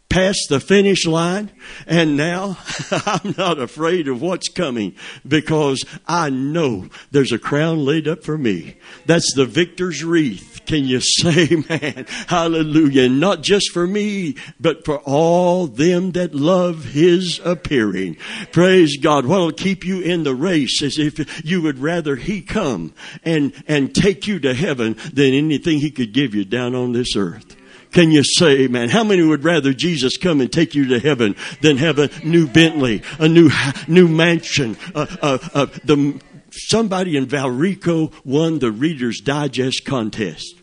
[0.09, 1.51] past the finish line.
[1.87, 2.57] And now
[2.91, 4.95] I'm not afraid of what's coming
[5.27, 8.77] because I know there's a crown laid up for me.
[9.05, 10.61] That's the victor's wreath.
[10.65, 12.05] Can you say, man?
[12.27, 13.09] Hallelujah.
[13.09, 18.17] Not just for me, but for all them that love his appearing.
[18.51, 19.25] Praise God.
[19.25, 22.93] What'll keep you in the race is if you would rather he come
[23.23, 27.15] and, and take you to heaven than anything he could give you down on this
[27.15, 27.55] earth.
[27.91, 28.89] Can you say amen?
[28.89, 32.47] How many would rather Jesus come and take you to heaven than have a new
[32.47, 33.49] Bentley, a new,
[33.87, 36.19] new mansion, uh, uh, uh, the,
[36.51, 40.55] somebody in Valrico won the Reader's Digest contest.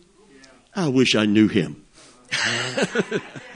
[0.73, 1.83] I wish I knew him.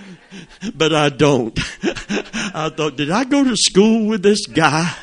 [0.74, 1.58] but I don't.
[1.84, 4.94] I thought, did I go to school with this guy?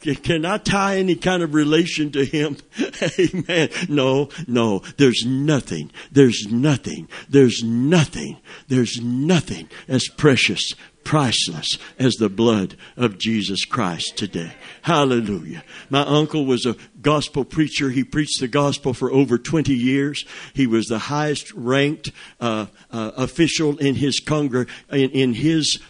[0.00, 2.58] Can I tie any kind of relation to him?
[3.18, 3.70] Amen.
[3.88, 4.80] No, no.
[4.98, 5.90] There's nothing.
[6.12, 7.08] There's nothing.
[7.28, 8.38] There's nothing.
[8.68, 14.52] There's nothing as precious, priceless as the blood of Jesus Christ today.
[14.82, 15.62] Hallelujah.
[15.90, 17.90] My uncle was a gospel preacher.
[17.90, 20.24] He preached the gospel for over 20 years.
[20.54, 25.80] He was the highest ranked uh, uh, official in his congr- in, in his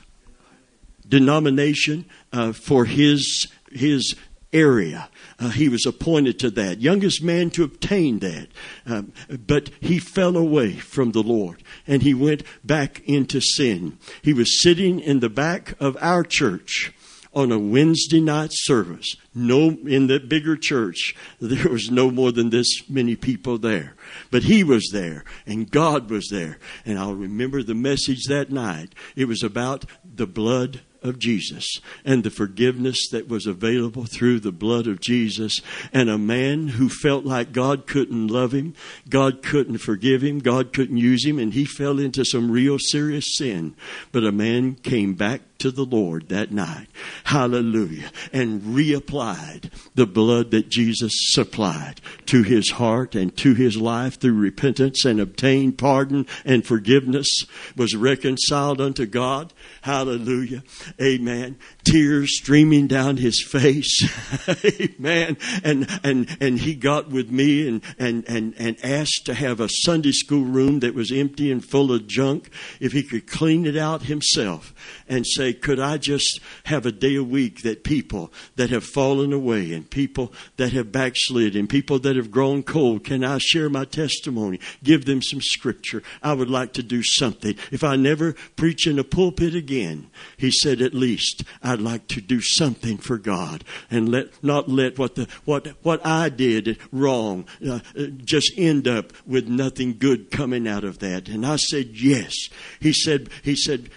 [1.09, 4.15] denomination uh, for his his
[4.53, 5.09] area.
[5.39, 8.49] Uh, he was appointed to that, youngest man to obtain that.
[8.87, 9.13] Um,
[9.47, 13.99] but he fell away from the Lord and he went back into sin.
[14.23, 16.93] He was sitting in the back of our church
[17.35, 19.17] on a Wednesday night service.
[19.35, 23.95] No, in the bigger church, there was no more than this many people there.
[24.31, 26.59] But he was there and God was there.
[26.87, 28.95] And I'll remember the message that night.
[29.17, 34.51] It was about the blood of Jesus and the forgiveness that was available through the
[34.51, 35.61] blood of Jesus.
[35.93, 38.75] And a man who felt like God couldn't love him,
[39.09, 43.37] God couldn't forgive him, God couldn't use him, and he fell into some real serious
[43.37, 43.75] sin.
[44.11, 46.89] But a man came back to the Lord that night.
[47.25, 48.11] Hallelujah.
[48.33, 54.35] And reapplied the blood that Jesus supplied to his heart and to his life through
[54.35, 57.45] repentance and obtained pardon and forgiveness,
[57.77, 59.53] was reconciled unto God.
[59.83, 60.63] Hallelujah.
[61.01, 61.57] Amen.
[61.85, 64.03] Tears streaming down his face.
[64.81, 65.37] Amen.
[65.63, 69.69] And, and, and he got with me and, and, and, and asked to have a
[69.69, 73.77] Sunday school room that was empty and full of junk if he could clean it
[73.77, 74.75] out himself
[75.09, 79.33] and say, could I just have a day a week that people that have fallen
[79.33, 83.69] away and people that have backslid and people that have grown cold, can I share
[83.69, 84.61] my testimony?
[84.83, 86.03] Give them some scripture.
[86.23, 87.57] I would like to do something.
[87.71, 92.21] If I never preach in a pulpit again, he said, at least I'd like to
[92.21, 97.47] do something for God and let, not let what the, what, what I did wrong,
[97.69, 97.81] uh,
[98.25, 101.29] just end up with nothing good coming out of that.
[101.29, 102.35] And I said, yes.
[102.81, 103.91] He said, he said,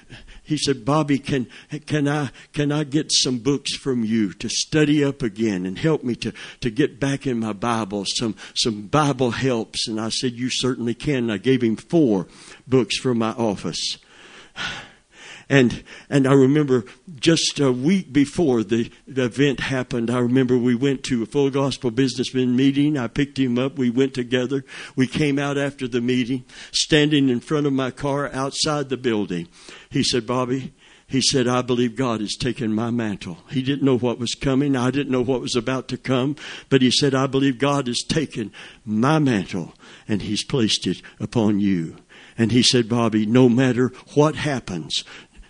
[0.48, 1.46] he said, Bobby, can,
[1.88, 6.06] can, I, can I get some books from you to study up again and help
[6.06, 6.32] me to,
[6.62, 9.90] to get back in my Bible, some, some Bible helps?
[9.90, 11.18] And I said, You certainly can.
[11.18, 12.28] And I gave him four
[12.66, 13.98] books from my office.
[15.50, 16.84] And, and I remember
[17.16, 21.50] just a week before the, the event happened, I remember we went to a full
[21.50, 22.98] gospel businessman meeting.
[22.98, 23.78] I picked him up.
[23.78, 24.66] We went together.
[24.96, 29.48] We came out after the meeting, standing in front of my car outside the building.
[29.90, 30.74] He said, Bobby,
[31.10, 33.38] he said, I believe God has taken my mantle.
[33.50, 34.76] He didn't know what was coming.
[34.76, 36.36] I didn't know what was about to come.
[36.70, 38.52] But he said, I believe God has taken
[38.84, 39.74] my mantle
[40.06, 41.96] and he's placed it upon you.
[42.38, 45.04] And he said, Bobby, no matter what happens,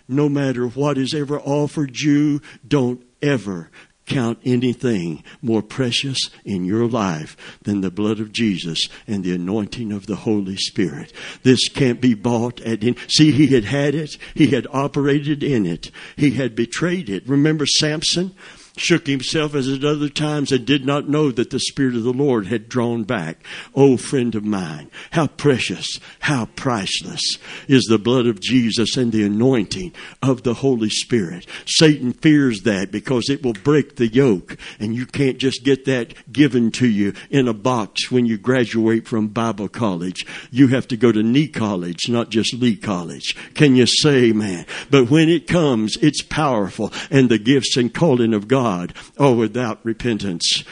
[0.08, 3.70] no matter what is ever offered you, don't ever
[4.08, 9.92] count anything more precious in your life than the blood of Jesus and the anointing
[9.92, 11.12] of the Holy Spirit.
[11.42, 14.16] This can't be bought at any, see, he had had it.
[14.34, 15.90] He had operated in it.
[16.16, 17.28] He had betrayed it.
[17.28, 18.34] Remember Samson?
[18.80, 22.12] Shook himself as at other times and did not know that the Spirit of the
[22.12, 23.44] Lord had drawn back.
[23.74, 29.24] Oh, friend of mine, how precious, how priceless is the blood of Jesus and the
[29.24, 31.46] anointing of the Holy Spirit.
[31.66, 36.14] Satan fears that because it will break the yoke and you can't just get that
[36.32, 40.26] given to you in a box when you graduate from Bible college.
[40.50, 43.36] You have to go to knee college, not just Lee college.
[43.54, 44.66] Can you say, man?
[44.90, 49.34] But when it comes, it's powerful and the gifts and calling of God God, oh,
[49.34, 50.62] without repentance.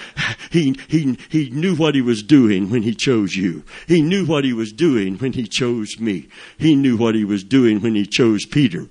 [0.51, 3.65] He, he, he knew what he was doing when he chose you.
[3.87, 6.29] He knew what he was doing when he chose me.
[6.59, 8.89] He knew what he was doing when he chose Peter.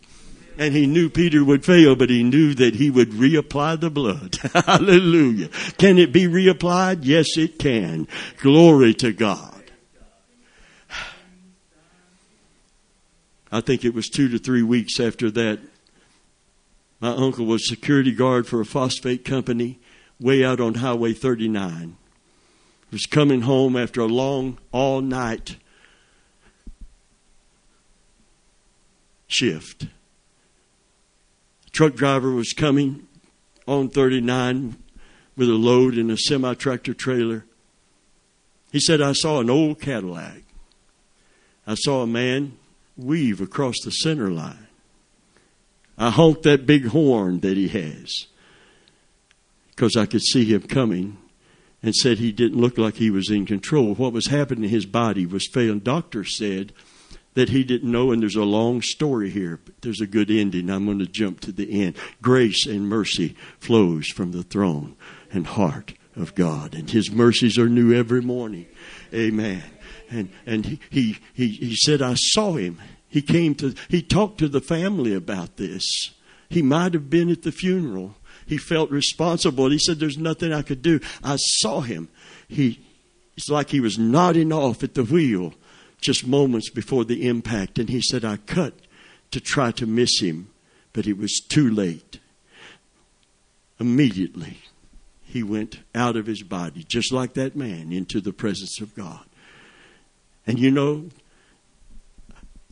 [0.57, 4.35] And he knew Peter would fail, but he knew that he would reapply the blood.
[4.65, 5.49] Hallelujah.
[5.77, 6.99] Can it be reapplied?
[7.03, 8.07] Yes, it can.
[8.37, 9.63] Glory to God.
[13.51, 15.59] I think it was two to three weeks after that,
[17.05, 19.77] my uncle was security guard for a phosphate company
[20.19, 21.97] way out on Highway 39.
[22.89, 25.57] He was coming home after a long all night
[29.27, 29.85] shift.
[31.71, 33.05] Truck driver was coming
[33.67, 34.75] on 39
[35.37, 37.45] with a load in a semi tractor trailer.
[38.71, 40.41] He said, I saw an old Cadillac.
[41.67, 42.57] I saw a man
[42.97, 44.64] weave across the center line.
[45.97, 48.27] I honked that big horn that he has
[49.69, 51.17] because I could see him coming
[51.81, 53.93] and said he didn't look like he was in control.
[53.93, 55.79] What was happening, to his body was failing.
[55.79, 56.73] Doctors said
[57.35, 60.69] that he didn't know, and there's a long story here, but there's a good ending.
[60.69, 61.95] I'm going to jump to the end.
[62.21, 64.95] Grace and mercy flows from the throne
[65.31, 68.65] and heart of God, and his mercies are new every morning.
[69.13, 69.63] Amen.
[70.09, 72.79] And and he he he, he said, I saw him.
[73.07, 75.83] He came to he talked to the family about this.
[76.49, 78.15] He might have been at the funeral.
[78.45, 79.69] He felt responsible.
[79.69, 80.99] He said, There's nothing I could do.
[81.23, 82.09] I saw him.
[82.47, 82.85] He
[83.35, 85.53] it's like he was nodding off at the wheel
[86.01, 87.79] just moments before the impact.
[87.79, 88.73] And he said, I cut
[89.31, 90.49] to try to miss him,
[90.93, 92.19] but it was too late.
[93.79, 94.59] Immediately,
[95.23, 99.25] he went out of his body, just like that man, into the presence of God.
[100.47, 101.09] And you know,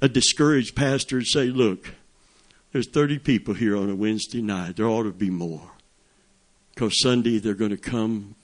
[0.03, 1.93] a discouraged pastor would say, Look,
[2.73, 4.75] there's 30 people here on a Wednesday night.
[4.75, 5.71] There ought to be more.
[6.73, 8.35] Because Sunday they're going to come.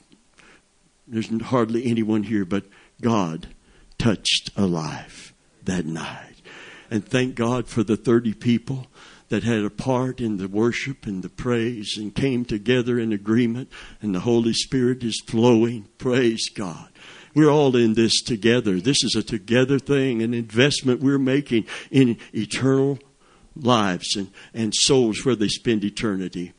[1.06, 2.64] There's hardly anyone here, but
[3.02, 3.48] God
[3.98, 5.34] touched a life
[5.66, 6.36] that night.
[6.90, 8.88] And thank God for the 30 people
[9.28, 13.70] that had a part in the worship and the praise and came together in agreement,
[14.02, 15.90] and the Holy Spirit is flowing.
[15.98, 16.90] Praise God.
[17.36, 18.80] We're all in this together.
[18.80, 23.00] This is a together thing, an investment we're making in eternal
[23.56, 26.54] lives and, and souls where they spend eternity.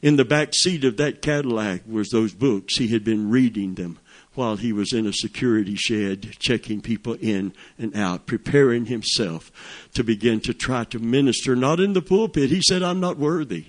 [0.00, 2.76] In the back seat of that Cadillac was those books.
[2.76, 3.98] He had been reading them
[4.34, 9.52] while he was in a security shed checking people in and out, preparing himself
[9.94, 12.50] to begin to try to minister, not in the pulpit.
[12.50, 13.66] He said, I'm not worthy.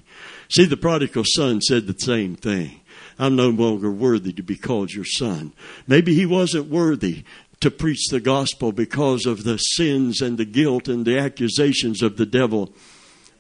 [0.49, 2.80] See, the prodigal son said the same thing.
[3.20, 5.53] I'm no longer worthy to be called your son.
[5.88, 7.24] Maybe he wasn't worthy
[7.59, 12.18] to preach the gospel because of the sins and the guilt and the accusations of
[12.18, 12.74] the devil.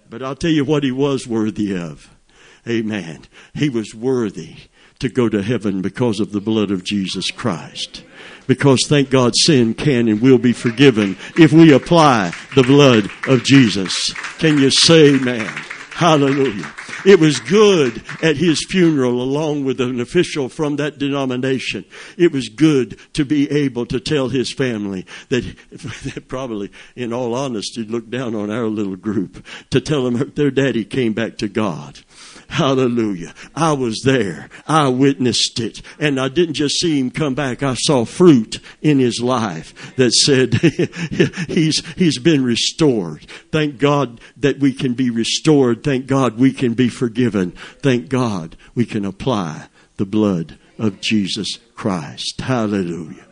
[0.09, 2.09] But I'll tell you what he was worthy of.
[2.67, 3.25] Amen.
[3.53, 4.55] He was worthy
[4.99, 8.03] to go to heaven because of the blood of Jesus Christ.
[8.47, 13.43] Because thank God sin can and will be forgiven if we apply the blood of
[13.43, 14.13] Jesus.
[14.37, 15.51] Can you say amen?
[15.91, 16.73] Hallelujah.
[17.05, 21.85] It was good at his funeral along with an official from that denomination.
[22.17, 27.83] It was good to be able to tell his family that probably in all honesty
[27.83, 31.99] looked down on our little group to tell them their daddy came back to God.
[32.49, 33.33] Hallelujah.
[33.55, 34.49] I was there.
[34.67, 35.81] I witnessed it.
[35.99, 37.63] And I didn't just see him come back.
[37.63, 40.53] I saw fruit in his life that said
[41.47, 43.25] he's, he's been restored.
[43.51, 45.83] Thank God that we can be restored.
[45.83, 47.51] Thank God we can be forgiven.
[47.81, 49.67] Thank God we can apply
[49.97, 52.41] the blood of Jesus Christ.
[52.41, 53.25] Hallelujah.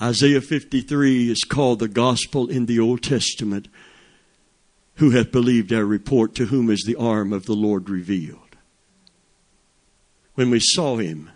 [0.00, 3.68] Isaiah 53 is called the gospel in the Old Testament
[4.96, 8.56] who hath believed our report, to whom is the arm of the Lord revealed.
[10.34, 11.30] When we saw him,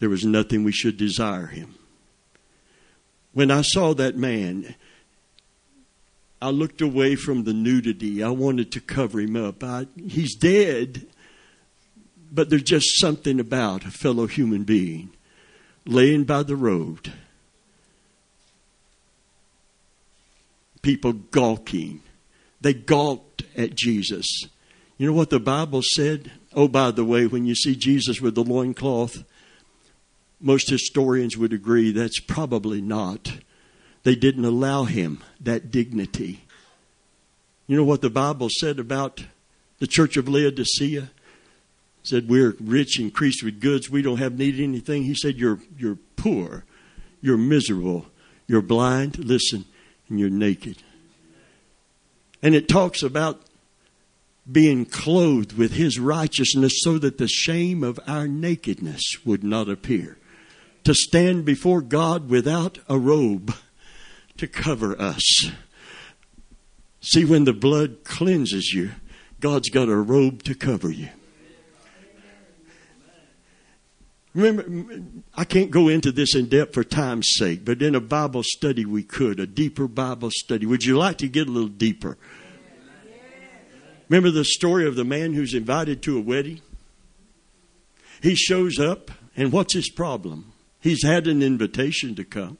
[0.00, 1.74] there was nothing we should desire him.
[3.32, 4.74] When I saw that man,
[6.40, 8.22] I looked away from the nudity.
[8.22, 9.64] I wanted to cover him up.
[9.64, 11.06] I, he's dead,
[12.30, 15.10] but there's just something about a fellow human being
[15.86, 17.12] laying by the road.
[20.82, 22.02] People gawking
[22.64, 24.26] they gawked at Jesus.
[24.96, 26.32] You know what the Bible said?
[26.54, 29.22] Oh, by the way, when you see Jesus with the loincloth,
[30.40, 33.34] most historians would agree that's probably not.
[34.02, 36.44] They didn't allow him that dignity.
[37.66, 39.26] You know what the Bible said about
[39.78, 41.02] the church of Laodicea?
[41.02, 41.10] It
[42.02, 45.02] said we're rich, increased with goods, we don't have need of anything.
[45.02, 46.64] He said you're you're poor,
[47.20, 48.06] you're miserable,
[48.46, 49.66] you're blind, listen,
[50.08, 50.82] and you're naked.
[52.44, 53.40] And it talks about
[54.50, 60.18] being clothed with his righteousness so that the shame of our nakedness would not appear.
[60.84, 63.54] To stand before God without a robe
[64.36, 65.46] to cover us.
[67.00, 68.90] See, when the blood cleanses you,
[69.40, 71.08] God's got a robe to cover you.
[74.34, 78.42] Remember, I can't go into this in depth for time's sake, but in a Bible
[78.42, 80.66] study we could, a deeper Bible study.
[80.66, 82.18] Would you like to get a little deeper?
[84.08, 86.60] Remember the story of the man who's invited to a wedding?
[88.22, 90.52] He shows up, and what's his problem?
[90.80, 92.58] He's had an invitation to come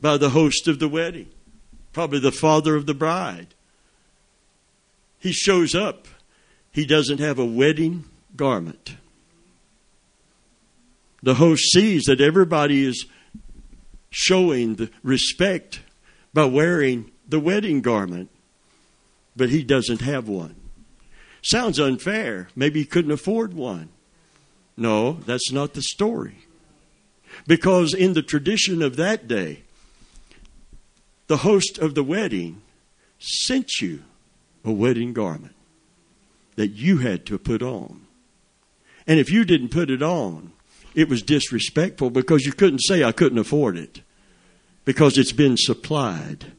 [0.00, 1.28] by the host of the wedding,
[1.92, 3.48] probably the father of the bride.
[5.18, 6.08] He shows up,
[6.72, 8.96] he doesn't have a wedding garment
[11.24, 13.06] the host sees that everybody is
[14.10, 15.80] showing the respect
[16.34, 18.28] by wearing the wedding garment,
[19.34, 20.54] but he doesn't have one.
[21.42, 22.48] Sounds unfair.
[22.54, 23.88] Maybe he couldn't afford one.
[24.76, 26.44] No, that's not the story.
[27.46, 29.62] Because in the tradition of that day,
[31.26, 32.60] the host of the wedding
[33.18, 34.02] sent you
[34.62, 35.54] a wedding garment
[36.56, 38.02] that you had to put on.
[39.06, 40.52] And if you didn't put it on,
[40.94, 44.02] it was disrespectful because you couldn't say I couldn't afford it
[44.84, 46.52] because it's been supplied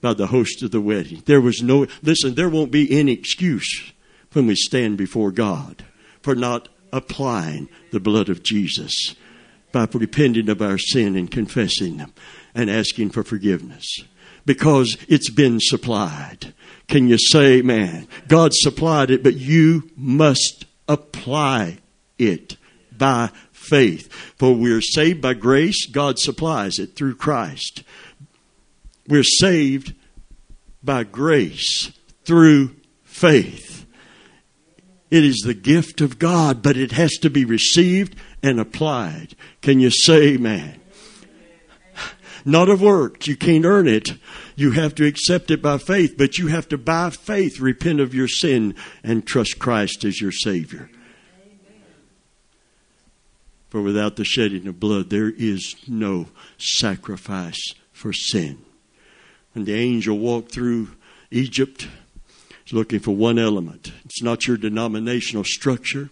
[0.00, 1.22] by the host of the wedding.
[1.26, 3.92] There was no, listen, there won't be any excuse
[4.32, 5.84] when we stand before God
[6.22, 9.14] for not applying the blood of Jesus
[9.72, 12.12] by repenting of our sin and confessing them
[12.54, 13.86] and asking for forgiveness
[14.46, 16.54] because it's been supplied.
[16.88, 21.78] Can you say, man, God supplied it, but you must apply
[22.18, 22.56] it
[22.96, 23.30] by
[23.68, 24.12] faith.
[24.38, 27.82] For we're saved by grace, God supplies it through Christ.
[29.08, 29.94] We're saved
[30.82, 31.92] by grace
[32.24, 33.86] through faith.
[35.10, 39.34] It is the gift of God, but it has to be received and applied.
[39.62, 40.80] Can you say amen?
[42.44, 43.26] Not of works.
[43.26, 44.14] You can't earn it.
[44.54, 48.14] You have to accept it by faith, but you have to, by faith, repent of
[48.14, 50.88] your sin and trust Christ as your Savior.
[53.76, 58.64] For without the shedding of blood, there is no sacrifice for sin.
[59.52, 60.92] When the angel walked through
[61.30, 61.86] Egypt,
[62.72, 63.92] looking for one element.
[64.06, 66.08] It's not your denominational structure,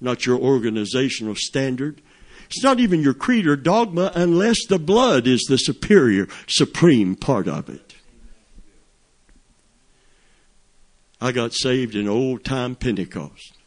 [0.00, 2.00] not your organizational standard.
[2.46, 7.46] It's not even your creed or dogma unless the blood is the superior, supreme part
[7.46, 7.96] of it.
[11.20, 13.57] I got saved in old time Pentecost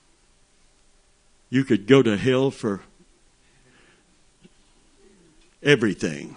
[1.51, 2.81] you could go to hell for
[5.61, 6.35] everything.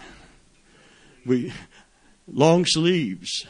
[1.25, 1.55] We
[2.31, 3.47] long sleeves.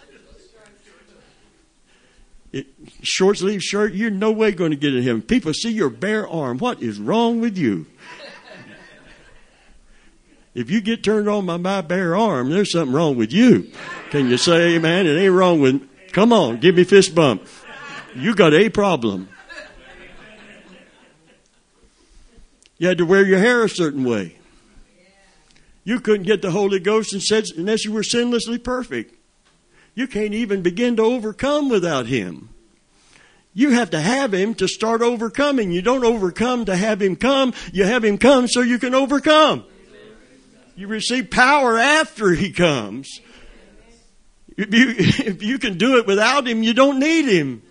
[2.53, 2.67] It,
[3.03, 5.23] short sleeve shirt, you're no way going to get in heaven.
[5.23, 6.59] People see your bare arm.
[6.59, 7.87] What is wrong with you?
[10.55, 13.73] If you get turned on by my bare arm, there's something wrong with you.
[14.11, 15.07] Can you say amen?
[15.07, 17.45] It ain't wrong with, come on, give me fist bump.
[18.15, 19.29] You got a problem.
[22.79, 24.37] You had to wear your hair a certain way.
[25.85, 27.13] You couldn't get the Holy Ghost
[27.57, 29.15] unless you were sinlessly perfect.
[29.95, 32.49] You can't even begin to overcome without Him.
[33.53, 35.71] You have to have Him to start overcoming.
[35.71, 37.53] You don't overcome to have Him come.
[37.73, 39.65] You have Him come so you can overcome.
[40.75, 43.21] You receive power after He comes.
[44.57, 47.63] If you, if you can do it without Him, you don't need Him.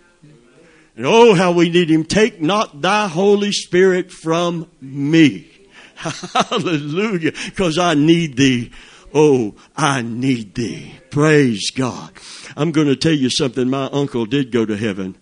[0.98, 2.04] Oh, how we need him.
[2.04, 5.50] Take not thy Holy Spirit from me.
[5.96, 7.32] Hallelujah.
[7.46, 8.70] Because I need thee.
[9.12, 10.94] Oh, I need thee.
[11.10, 12.12] Praise God.
[12.56, 13.68] I'm going to tell you something.
[13.68, 15.16] My uncle did go to heaven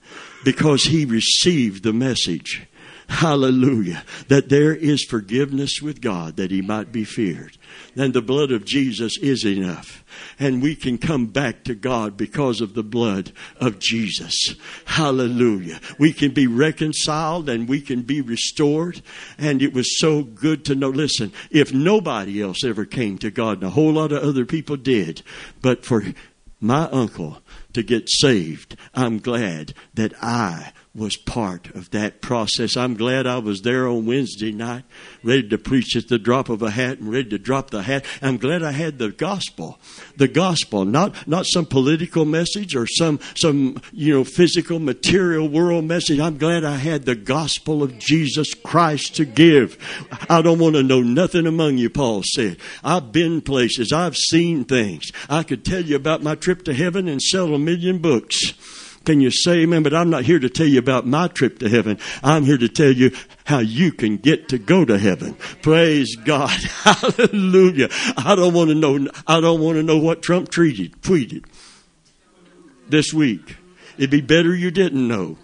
[0.45, 2.66] because he received the message.
[3.12, 4.04] Hallelujah.
[4.28, 7.58] That there is forgiveness with God that he might be feared.
[7.94, 10.02] Then the blood of Jesus is enough.
[10.38, 14.54] And we can come back to God because of the blood of Jesus.
[14.86, 15.78] Hallelujah.
[15.98, 19.02] We can be reconciled and we can be restored.
[19.36, 20.88] And it was so good to know.
[20.88, 24.78] Listen, if nobody else ever came to God, and a whole lot of other people
[24.78, 25.20] did,
[25.60, 26.02] but for
[26.60, 27.42] my uncle
[27.74, 32.76] to get saved, I'm glad that I was part of that process.
[32.76, 34.84] I'm glad I was there on Wednesday night,
[35.22, 38.05] ready to preach at the drop of a hat and ready to drop the hat.
[38.20, 39.78] I'm glad I had the gospel.
[40.16, 45.86] The gospel, not, not some political message or some, some, you know, physical, material world
[45.86, 46.20] message.
[46.20, 49.78] I'm glad I had the gospel of Jesus Christ to give.
[50.28, 52.59] I don't want to know nothing among you, Paul said.
[52.84, 53.93] I've been places.
[53.93, 55.11] I've seen things.
[55.30, 58.53] I could tell you about my trip to heaven and sell a million books.
[59.05, 59.82] Can you say amen?
[59.82, 61.98] But I'm not here to tell you about my trip to heaven.
[62.22, 63.11] I'm here to tell you
[63.44, 65.34] how you can get to go to heaven.
[65.62, 66.50] Praise God.
[66.84, 67.88] Hallelujah.
[68.16, 71.44] I don't want to know, I don't want to know what Trump tweeted, tweeted
[72.88, 73.57] this week.
[73.96, 75.38] It'd be better you didn't know.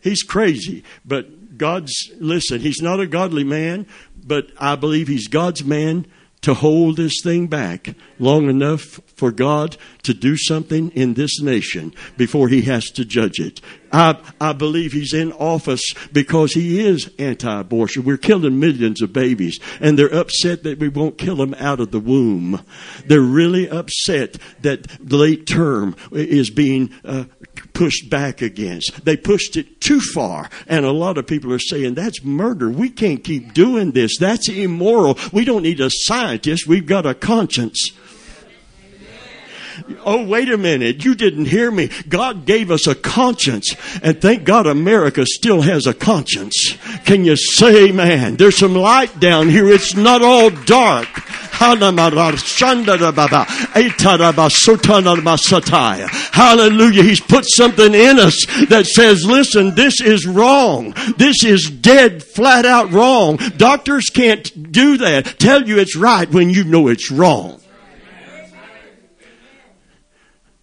[0.00, 3.86] He's crazy, but God's, listen, he's not a godly man,
[4.24, 6.06] but I believe he's God's man
[6.42, 11.92] to hold this thing back long enough for God to do something in this nation
[12.16, 13.60] before he has to judge it.
[13.92, 18.04] I, I believe he's in office because he is anti-abortion.
[18.04, 21.90] We're killing millions of babies and they're upset that we won't kill them out of
[21.90, 22.64] the womb.
[23.06, 27.24] They're really upset that late term is being uh,
[27.78, 29.04] pushed back against.
[29.04, 30.50] They pushed it too far.
[30.66, 32.68] And a lot of people are saying that's murder.
[32.68, 34.18] We can't keep doing this.
[34.18, 35.16] That's immoral.
[35.32, 36.66] We don't need a scientist.
[36.66, 37.90] We've got a conscience.
[40.04, 41.04] Oh, wait a minute.
[41.04, 41.90] You didn't hear me.
[42.08, 43.74] God gave us a conscience.
[44.02, 46.76] And thank God America still has a conscience.
[47.04, 48.36] Can you say amen?
[48.36, 49.68] There's some light down here.
[49.68, 51.08] It's not all dark.
[56.32, 57.02] Hallelujah.
[57.02, 60.94] He's put something in us that says, listen, this is wrong.
[61.16, 63.38] This is dead, flat out wrong.
[63.56, 65.38] Doctors can't do that.
[65.40, 67.60] Tell you it's right when you know it's wrong.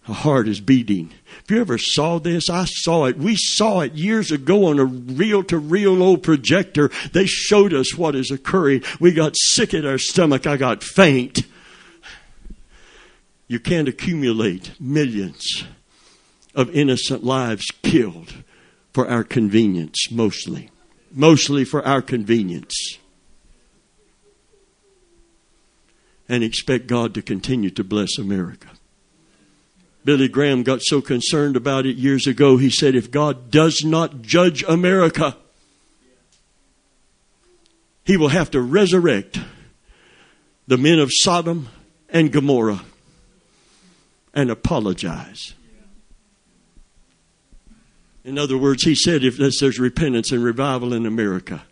[0.08, 1.12] A heart is beating.
[1.42, 3.18] If you ever saw this, I saw it.
[3.18, 6.90] We saw it years ago on a reel to reel old projector.
[7.12, 8.84] They showed us what is occurring.
[9.00, 10.46] We got sick at our stomach.
[10.46, 11.40] I got faint.
[13.48, 15.64] You can't accumulate millions
[16.54, 18.32] of innocent lives killed
[18.92, 20.70] for our convenience, mostly.
[21.12, 22.98] Mostly for our convenience.
[26.28, 28.68] And expect God to continue to bless America.
[30.06, 34.22] Billy Graham got so concerned about it years ago, he said, if God does not
[34.22, 35.36] judge America,
[38.04, 39.40] he will have to resurrect
[40.68, 41.68] the men of Sodom
[42.08, 42.84] and Gomorrah
[44.32, 45.54] and apologize.
[48.24, 51.64] In other words, he said, if there's repentance and revival in America,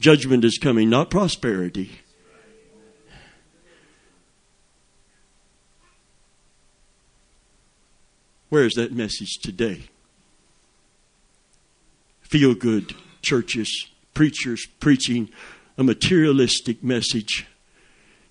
[0.00, 2.00] judgment is coming, not prosperity.
[8.48, 9.84] Where is that message today?
[12.22, 15.28] Feel good churches, preachers preaching
[15.76, 17.46] a materialistic message.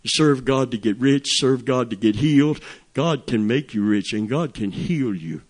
[0.04, 2.60] You serve God to get rich, serve God to get healed.
[2.94, 5.42] God can make you rich and God can heal you,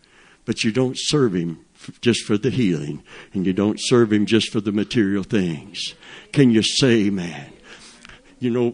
[0.46, 1.60] but you don't serve Him
[2.02, 3.04] just for the healing
[3.34, 5.94] and you don't serve Him just for the material things.
[6.32, 7.52] Can you say, man?
[8.40, 8.74] You know,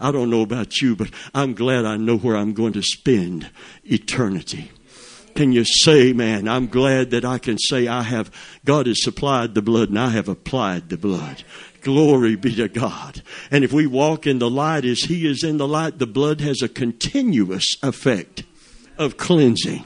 [0.00, 3.50] I don't know about you, but I'm glad I know where I'm going to spend
[3.84, 4.70] eternity.
[5.34, 8.30] Can you say, man, I'm glad that I can say I have,
[8.64, 11.44] God has supplied the blood and I have applied the blood.
[11.80, 13.22] Glory be to God.
[13.50, 16.40] And if we walk in the light as He is in the light, the blood
[16.40, 18.44] has a continuous effect
[18.98, 19.84] of cleansing.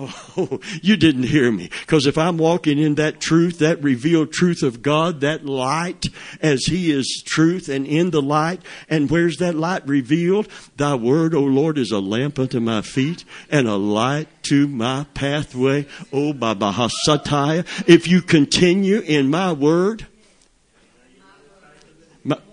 [0.00, 1.70] Oh, you didn't hear me.
[1.80, 6.06] Because if I'm walking in that truth, that revealed truth of God, that light
[6.40, 10.48] as He is truth and in the light, and where's that light revealed?
[10.76, 15.06] Thy word, O Lord, is a lamp unto my feet and a light to my
[15.14, 15.86] pathway.
[16.12, 17.66] Oh, Baba Hasataya.
[17.88, 20.06] If you continue in my word,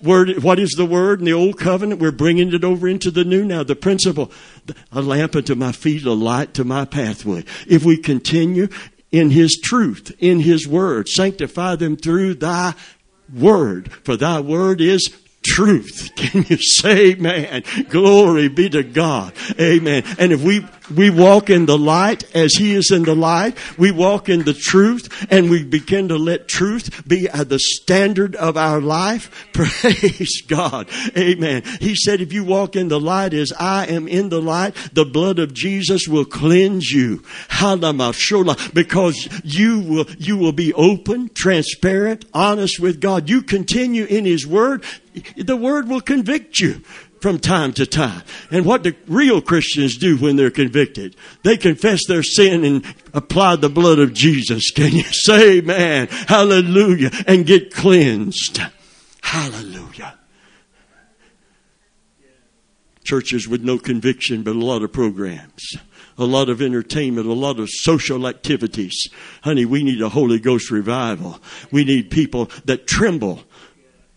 [0.02, 2.02] word, what is the word in the old covenant?
[2.02, 3.64] We're bringing it over into the new now.
[3.64, 4.32] The principle,
[4.92, 7.44] a lamp unto my feet, a light to my pathway.
[7.68, 8.68] If we continue
[9.12, 12.74] in his truth, in his word, sanctify them through thy
[13.34, 13.92] word.
[14.04, 15.10] For thy word is
[15.44, 16.12] truth.
[16.16, 17.64] Can you say amen?
[17.90, 19.34] Glory be to God.
[19.60, 20.04] Amen.
[20.20, 23.92] And if we, we walk in the light as he is in the light, we
[23.92, 28.82] walk in the truth and we begin to let truth be the standard of our
[28.82, 29.48] life.
[29.54, 30.88] Praise God.
[31.18, 31.64] Amen.
[31.80, 35.06] He said, if you walk in the light as I am in the light, the
[35.06, 37.24] blood of Jesus will cleanse you.
[38.74, 43.30] Because you will, you will be open, transparent, honest with God.
[43.30, 44.84] You continue in His Word
[45.36, 46.82] the word will convict you
[47.22, 48.22] from time to time.
[48.52, 51.16] And what do real Christians do when they're convicted?
[51.44, 54.72] They confess their sin and apply the blood of Jesus.
[54.76, 56.08] Can you say amen?
[56.08, 57.12] Hallelujah.
[57.28, 58.62] And get cleansed.
[59.22, 60.18] Hallelujah.
[63.04, 65.78] Churches with no conviction, but a lot of programs.
[66.18, 69.08] A lot of entertainment, a lot of social activities.
[69.44, 71.40] Honey, we need a Holy Ghost revival.
[71.72, 73.44] We need people that tremble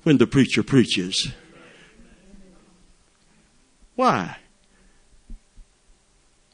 [0.02, 1.30] when the preacher preaches.
[4.00, 4.34] Why?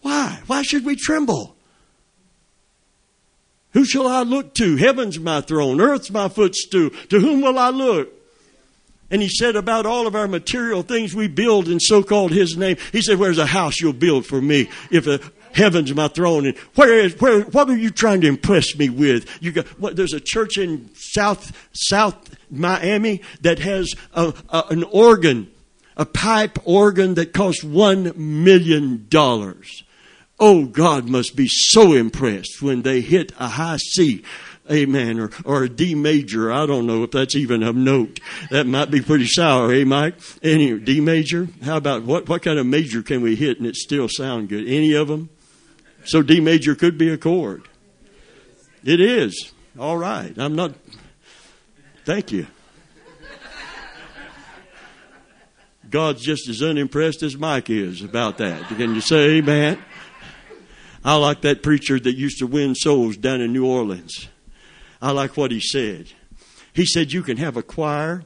[0.03, 0.41] Why?
[0.49, 1.55] Why should we tremble?
[3.71, 4.75] Who shall I look to?
[4.75, 6.91] Heaven's my throne, earth's my footstool.
[6.91, 8.13] To whom will I look?
[9.13, 12.57] And he said about all of our material things we build in so called his
[12.57, 14.69] name, he said, Where's a house you'll build for me?
[14.91, 15.21] If a
[15.55, 16.47] Heaven's my throne.
[16.47, 19.41] And where is, where, what are you trying to impress me with?
[19.41, 24.83] You got, what, there's a church in South, South Miami that has a, a, an
[24.83, 25.51] organ,
[25.97, 29.83] a pipe organ that costs one million dollars.
[30.39, 34.23] Oh, God must be so impressed when they hit a high C
[34.71, 35.21] Amen.
[35.21, 36.53] Or, or a D major.
[36.53, 38.21] I don't know if that's even a note.
[38.51, 40.15] That might be pretty sour, eh, Mike?
[40.43, 41.49] Any D major?
[41.63, 44.67] How about what, what kind of major can we hit and it still sound good?
[44.67, 45.29] Any of them?
[46.05, 47.63] So D major could be a chord.
[48.85, 49.53] It is.
[49.79, 50.37] All right.
[50.37, 50.73] I'm not.
[52.05, 52.47] Thank you.
[55.97, 58.69] God's just as unimpressed as Mike is about that.
[58.69, 59.79] Can you say amen?
[61.03, 64.29] I like that preacher that used to win souls down in New Orleans.
[65.01, 66.09] I like what he said.
[66.75, 68.25] He said, You can have a choir.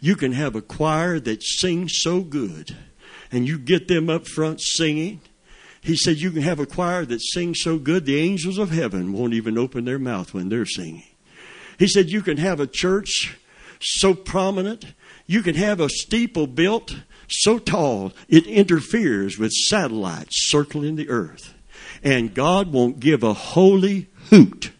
[0.00, 2.76] You can have a choir that sings so good,
[3.30, 5.20] and you get them up front singing.
[5.80, 9.12] He said, You can have a choir that sings so good, the angels of heaven
[9.12, 11.04] won't even open their mouth when they're singing.
[11.78, 13.38] He said, You can have a church
[13.78, 14.86] so prominent,
[15.32, 16.96] you can have a steeple built
[17.28, 21.54] so tall it interferes with satellites circling the earth.
[22.02, 24.72] And God won't give a holy hoot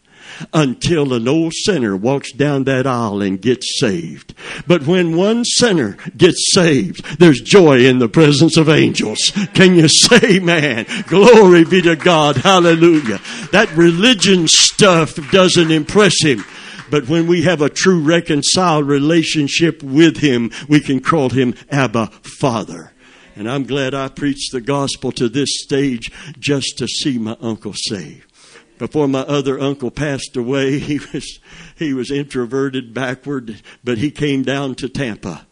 [0.53, 4.35] until an old sinner walks down that aisle and gets saved.
[4.67, 9.33] But when one sinner gets saved, there's joy in the presence of angels.
[9.55, 10.87] Can you say, man?
[11.07, 12.37] Glory be to God.
[12.37, 13.21] Hallelujah.
[13.53, 16.45] That religion stuff doesn't impress him.
[16.93, 22.09] But when we have a true reconciled relationship with Him, we can call Him Abba
[22.39, 22.93] Father.
[23.35, 27.73] And I'm glad I preached the gospel to this stage just to see my uncle
[27.73, 28.31] saved
[28.83, 31.39] before my other uncle passed away, he was,
[31.77, 35.47] he was introverted backward, but he came down to Tampa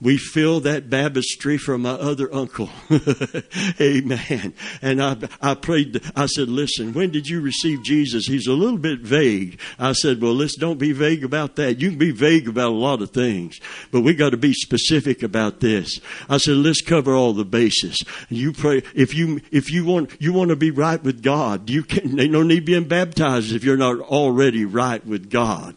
[0.00, 2.68] we fill that baptistry for my other uncle.
[3.80, 4.52] Amen.
[4.82, 8.26] And I, I prayed, I said, listen, when did you receive Jesus?
[8.26, 9.58] He's a little bit vague.
[9.78, 11.80] I said, well, let's don't be vague about that.
[11.80, 13.58] You can be vague about a lot of things,
[13.90, 15.98] but we got to be specific about this.
[16.28, 17.96] I said, let's cover all the bases.
[18.28, 21.82] You pray, if you, if you want, you want to be right with God, you
[21.82, 25.76] can, they no need being baptized if you're not already right with God.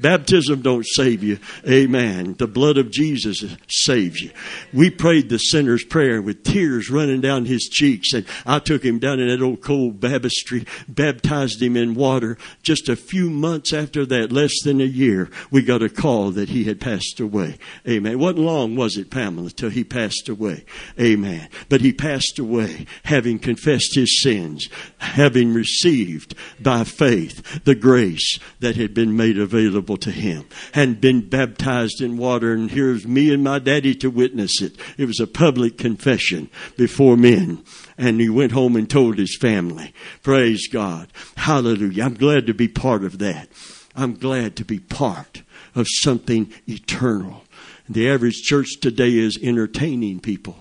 [0.00, 1.38] Baptism don't save you.
[1.68, 2.34] Amen.
[2.34, 4.30] The blood of Jesus saves you.
[4.72, 8.98] We prayed the sinner's prayer with tears running down his cheeks and I took him
[8.98, 12.36] down in that old cold baptistry, baptized him in water.
[12.62, 16.48] Just a few months after that, less than a year, we got a call that
[16.48, 17.58] he had passed away.
[17.88, 18.18] Amen.
[18.18, 20.64] Wasn't long, was it, Pamela, till he passed away.
[21.00, 21.48] Amen.
[21.68, 24.68] But he passed away having confessed his sins,
[24.98, 31.28] having received by faith the grace that had been made available to him and been
[31.28, 32.52] baptized in water.
[32.52, 34.76] And here's me and my daddy to witness it.
[34.98, 37.62] It was a public confession before men.
[37.96, 39.94] And he went home and told his family.
[40.24, 41.12] Praise God.
[41.36, 42.04] Hallelujah.
[42.04, 43.48] I'm glad to be part of that.
[43.94, 45.42] I'm glad to be part
[45.74, 47.44] of something eternal.
[47.88, 50.56] The average church today is entertaining people.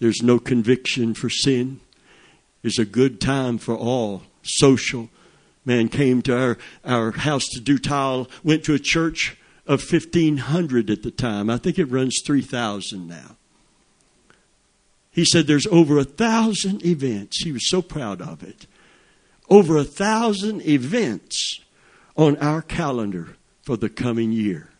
[0.00, 1.80] There's no conviction for sin.
[2.64, 5.08] It's a good time for all social
[5.64, 9.36] man came to our, our house to do tile, went to a church
[9.66, 11.48] of 1,500 at the time.
[11.48, 13.36] I think it runs 3,000 now.
[15.10, 17.44] He said there's over a thousand events.
[17.44, 18.66] He was so proud of it.
[19.48, 21.60] Over a thousand events
[22.16, 24.71] on our calendar for the coming year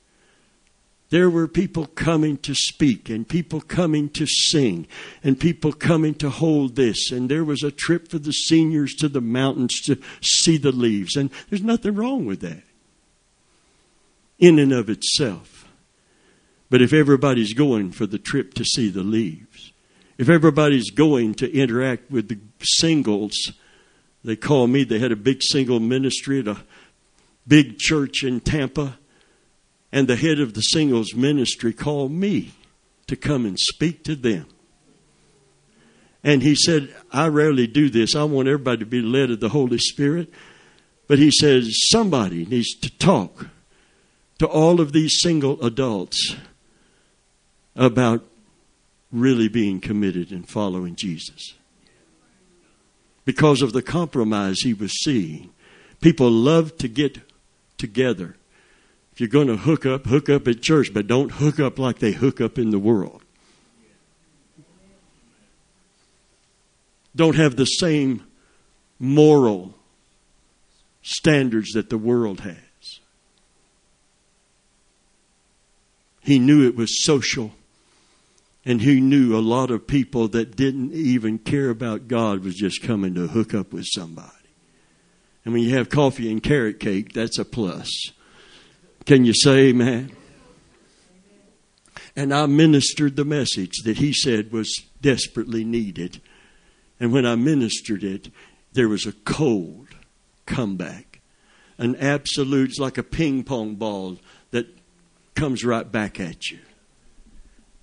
[1.13, 4.87] there were people coming to speak and people coming to sing
[5.23, 7.13] and people coming to hold this.
[7.13, 11.15] And there was a trip for the seniors to the mountains to see the leaves.
[11.15, 12.63] And there's nothing wrong with that
[14.39, 15.69] in and of itself.
[16.71, 19.71] But if everybody's going for the trip to see the leaves,
[20.17, 23.53] if everybody's going to interact with the singles,
[24.25, 26.63] they call me, they had a big single ministry at a
[27.47, 28.97] big church in Tampa
[29.93, 32.53] and the head of the singles ministry called me
[33.07, 34.47] to come and speak to them.
[36.25, 38.17] And he said, I rarely do this.
[38.17, 40.33] I want everybody to be led of the Holy Spirit.
[41.09, 43.49] But he says, somebody needs to talk
[44.39, 46.37] to all of these single adults
[47.75, 48.25] about
[49.11, 51.55] really being committed and following Jesus.
[53.25, 55.51] Because of the compromise he was seeing.
[56.01, 57.19] People love to get
[57.79, 58.37] together
[59.13, 61.99] if you're going to hook up, hook up at church, but don't hook up like
[61.99, 63.23] they hook up in the world.
[67.15, 68.25] Don't have the same
[68.99, 69.75] moral
[71.03, 72.57] standards that the world has.
[76.21, 77.53] He knew it was social
[78.65, 82.83] And he knew a lot of people that didn't even care about God was just
[82.83, 84.29] coming to hook up with somebody.
[85.45, 87.91] And when you have coffee and carrot cake, that's a plus.
[89.05, 90.13] Can you say amen?
[92.15, 96.21] And I ministered the message that he said was desperately needed.
[97.01, 98.31] And when I ministered it,
[98.73, 99.89] there was a cold
[100.47, 101.21] comeback.
[101.79, 104.19] An absolute, like a ping pong ball
[104.51, 104.67] that
[105.35, 106.59] comes right back at you.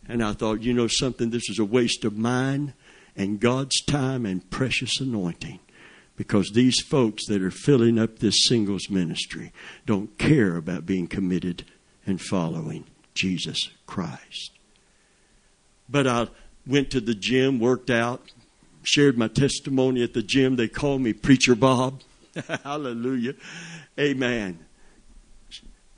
[0.08, 2.74] And I thought, you know something, this is a waste of mine
[3.16, 5.60] and God's time and precious anointing.
[6.20, 9.54] Because these folks that are filling up this singles ministry
[9.86, 11.64] don't care about being committed
[12.06, 14.52] and following Jesus Christ.
[15.88, 16.28] But I
[16.68, 18.22] went to the gym, worked out,
[18.84, 20.58] shared my testimony at the gym.
[20.58, 22.02] They called me Preacher Bob.
[22.66, 23.36] Hallelujah.
[23.98, 24.60] Amen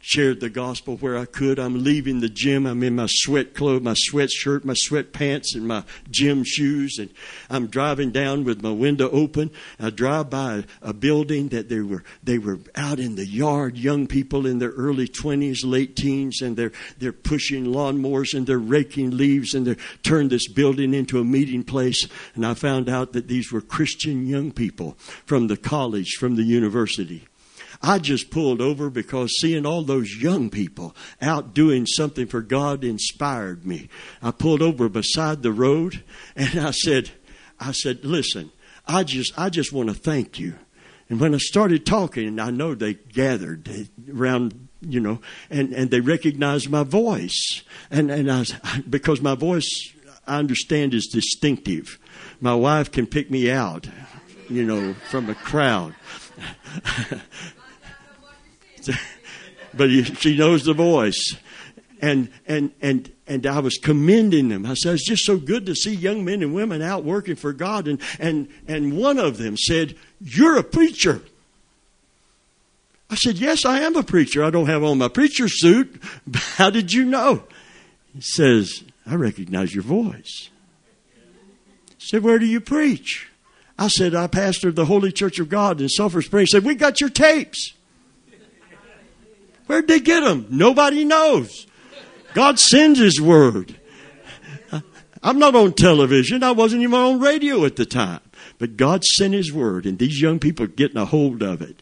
[0.02, 1.60] shared the gospel where I could.
[1.60, 2.66] I'm leaving the gym.
[2.66, 6.97] I'm in my sweat clothes, my sweatshirt, my sweatpants, and my gym shoes.
[6.99, 7.10] And
[7.49, 9.52] I'm driving down with my window open.
[9.80, 14.08] I drive by a building that they were they were out in the yard, young
[14.08, 19.12] people in their early twenties, late teens, and they're they're pushing lawnmowers and they're raking
[19.12, 22.08] leaves and they're turned this building into a meeting place.
[22.36, 26.43] And I found out that these were Christian young people from the college, from the
[26.43, 27.28] university.
[27.84, 32.84] I just pulled over because seeing all those young people out doing something for God
[32.84, 33.90] inspired me.
[34.22, 36.04] I pulled over beside the road
[36.36, 37.12] and I said,
[37.60, 38.52] I said, listen,
[38.88, 40.56] I just, I just want to thank you.
[41.10, 43.70] And when I started talking, I know they gathered
[44.10, 45.20] around, you know,
[45.50, 47.64] and, and they recognized my voice.
[47.90, 48.46] And, and I
[48.90, 49.94] because my voice,
[50.28, 52.00] I understand, is distinctive.
[52.40, 53.90] My wife can pick me out,
[54.50, 55.96] you know, from a crowd.
[59.74, 61.36] but she knows the voice.
[62.02, 64.66] And, and, and, and I was commending them.
[64.66, 67.54] I said, it's just so good to see young men and women out working for
[67.54, 67.88] God.
[67.88, 71.22] And, and, and one of them said, You're a preacher.
[73.12, 74.44] I said, Yes, I am a preacher.
[74.44, 76.02] I don't have on my preacher suit.
[76.34, 77.44] How did you know?
[78.16, 80.50] He says, I recognize your voice.
[81.98, 83.30] He said, Where do you preach?
[83.78, 86.50] I said, I pastor the Holy Church of God in Sulphur Springs.
[86.50, 87.74] He said, We got your tapes.
[89.72, 90.47] Where'd they get them?
[90.49, 91.65] Nobody knows.
[92.34, 93.80] God sends His Word.
[95.24, 96.43] I'm not on television.
[96.43, 98.19] I wasn't even on radio at the time.
[98.57, 101.82] But God sent His Word, and these young people are getting a hold of it.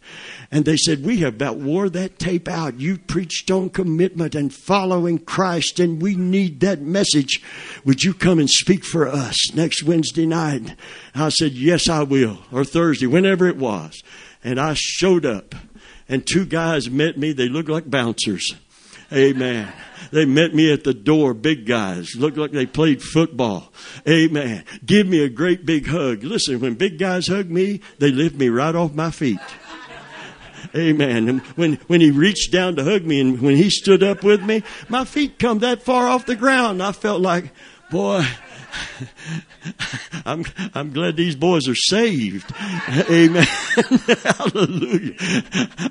[0.52, 2.80] And they said, We have about wore that tape out.
[2.80, 7.42] You preached on commitment and following Christ, and we need that message.
[7.86, 10.76] Would you come and speak for us next Wednesday night?
[11.16, 14.04] I said, Yes, I will, or Thursday, whenever it was.
[14.44, 15.56] And I showed up
[16.10, 17.32] and two guys met me.
[17.32, 18.56] They looked like bouncers.
[19.14, 19.72] Amen.
[20.12, 22.16] They met me at the door, big guys.
[22.16, 23.72] Looked like they played football.
[24.08, 24.64] Amen.
[24.86, 26.24] Give me a great big hug.
[26.24, 29.40] Listen, when big guys hug me, they lift me right off my feet.
[30.76, 31.30] Amen.
[31.30, 34.44] And when, when he reached down to hug me and when he stood up with
[34.44, 36.84] me, my feet come that far off the ground.
[36.84, 37.52] I felt like,
[37.90, 38.26] boy,
[40.26, 42.54] I'm, I'm glad these boys are saved.
[43.10, 43.44] Amen.
[44.24, 45.16] Hallelujah.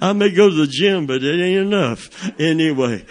[0.01, 2.11] I may go to the gym, but it ain't enough.
[2.41, 3.05] Anyway.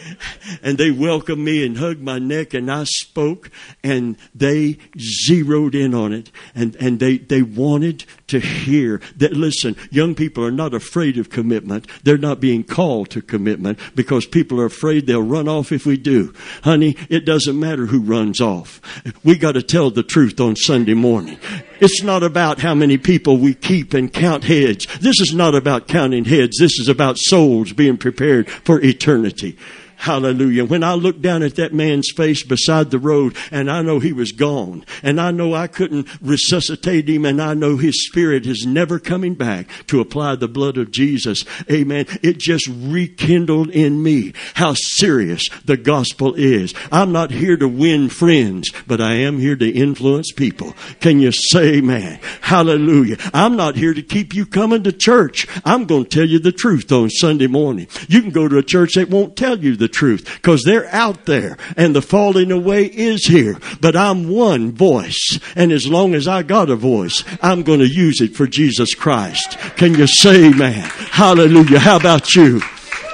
[0.63, 3.51] And they welcomed me and hugged my neck and I spoke
[3.83, 9.75] and they zeroed in on it and, and they, they wanted to hear that, listen,
[9.89, 11.87] young people are not afraid of commitment.
[12.03, 15.97] They're not being called to commitment because people are afraid they'll run off if we
[15.97, 16.33] do.
[16.63, 18.81] Honey, it doesn't matter who runs off.
[19.23, 21.39] We got to tell the truth on Sunday morning.
[21.79, 24.87] It's not about how many people we keep and count heads.
[24.99, 26.57] This is not about counting heads.
[26.59, 29.57] This is about souls being prepared for eternity.
[29.97, 30.63] Hallelujah.
[30.63, 34.13] When I looked down at that man's face beside the road and I know he
[34.13, 38.63] was gone and I know I couldn't resuscitate him and I know his spirit is
[38.65, 41.43] never coming back to apply the blood of Jesus.
[41.69, 42.05] Amen.
[42.21, 46.75] It just rekindled in me how serious the gospel is.
[46.91, 50.73] I'm not here to win friends, but I am here to influence people.
[50.99, 52.19] Can you say amen?
[52.41, 53.17] Hallelujah.
[53.33, 55.47] I'm not here to keep you coming to church.
[55.65, 57.87] I'm going to tell you the truth on Sunday morning.
[58.07, 60.93] You can go to a church that won't tell you the the truth because they're
[60.93, 63.57] out there and the falling away is here.
[63.79, 65.39] But I'm one voice.
[65.55, 68.93] And as long as I got a voice, I'm going to use it for Jesus
[68.93, 69.57] Christ.
[69.77, 70.89] Can you say amen?
[71.11, 71.79] Hallelujah.
[71.79, 72.61] How about you?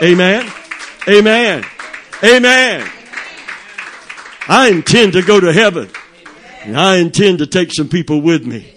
[0.01, 0.51] Amen.
[1.07, 1.63] Amen.
[2.23, 2.89] Amen.
[4.47, 5.89] I intend to go to heaven.
[6.63, 8.73] And I intend to take some people with me.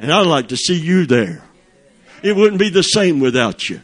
[0.00, 1.42] And I'd like to see you there.
[2.22, 3.80] It wouldn't be the same without you.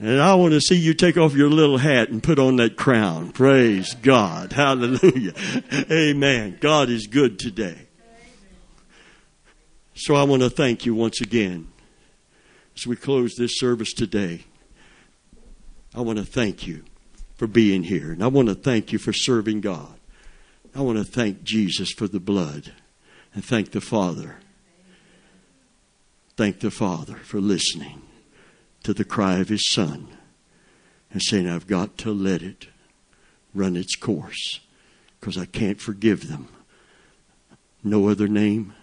[0.00, 2.76] And I want to see you take off your little hat and put on that
[2.76, 3.32] crown.
[3.32, 4.52] Praise God.
[4.54, 5.34] Hallelujah.
[5.90, 6.56] Amen.
[6.58, 7.86] God is good today.
[9.94, 11.68] So I want to thank you once again
[12.74, 14.46] as we close this service today.
[15.94, 16.84] I want to thank you
[17.36, 18.10] for being here.
[18.10, 19.92] And I want to thank you for serving God.
[20.74, 22.72] I want to thank Jesus for the blood
[23.34, 24.36] and thank the Father.
[26.38, 28.00] Thank the Father for listening
[28.82, 30.08] to the cry of His Son
[31.10, 32.68] and saying, I've got to let it
[33.54, 34.60] run its course
[35.18, 36.48] because I can't forgive them.
[37.82, 38.74] No other name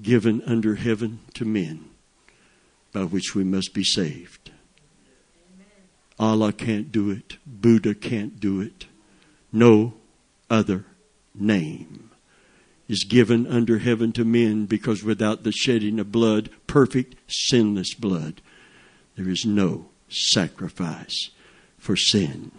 [0.00, 1.84] given under heaven to men
[2.92, 4.50] by which we must be saved.
[6.18, 7.36] Allah can't do it.
[7.46, 8.86] Buddha can't do it.
[9.52, 9.94] No
[10.50, 10.84] other
[11.34, 12.10] name
[12.88, 18.40] is given under heaven to men because without the shedding of blood, perfect, sinless blood,
[19.18, 21.30] there is no sacrifice
[21.76, 22.52] for sin.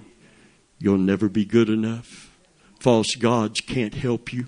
[0.77, 2.35] You'll never be good enough.
[2.81, 4.47] False gods can't help you.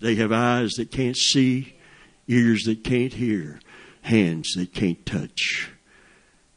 [0.00, 1.76] They have eyes that can't see,
[2.26, 3.60] ears that can't hear,
[4.00, 5.70] hands that can't touch.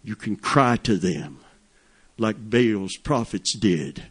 [0.03, 1.41] You can cry to them
[2.17, 4.05] like Baal's prophets did.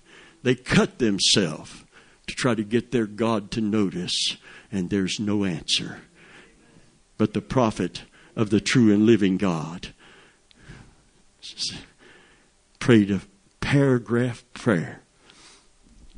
[0.44, 1.82] They cut themselves
[2.28, 4.36] to try to get their God to notice,
[4.70, 6.02] and there's no answer.
[7.18, 8.02] But the prophet
[8.36, 9.88] of the true and living God
[12.78, 13.20] prayed a
[13.60, 15.00] paragraph prayer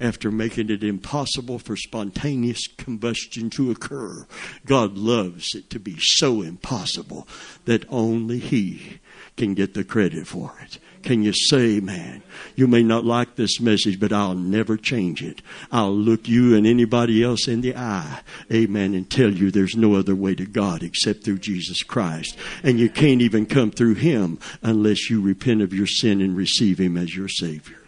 [0.01, 4.27] after making it impossible for spontaneous combustion to occur.
[4.67, 7.27] God loves it to be so impossible
[7.65, 8.99] that only He
[9.37, 10.79] can get the credit for it.
[11.07, 12.25] Can you say, man,
[12.57, 15.41] you may not like this message, but I'll never change it.
[15.71, 19.95] I'll look you and anybody else in the eye, amen, and tell you there's no
[19.95, 22.37] other way to God except through Jesus Christ.
[22.65, 26.81] And you can't even come through Him unless you repent of your sin and receive
[26.81, 27.79] Him as your Savior.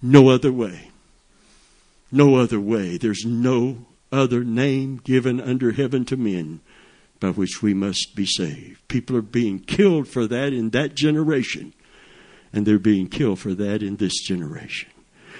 [0.00, 0.92] No other way.
[2.12, 2.96] No other way.
[2.96, 6.60] There's no other name given under heaven to men
[7.22, 8.86] by which we must be saved.
[8.88, 11.72] People are being killed for that in that generation,
[12.52, 14.90] and they're being killed for that in this generation.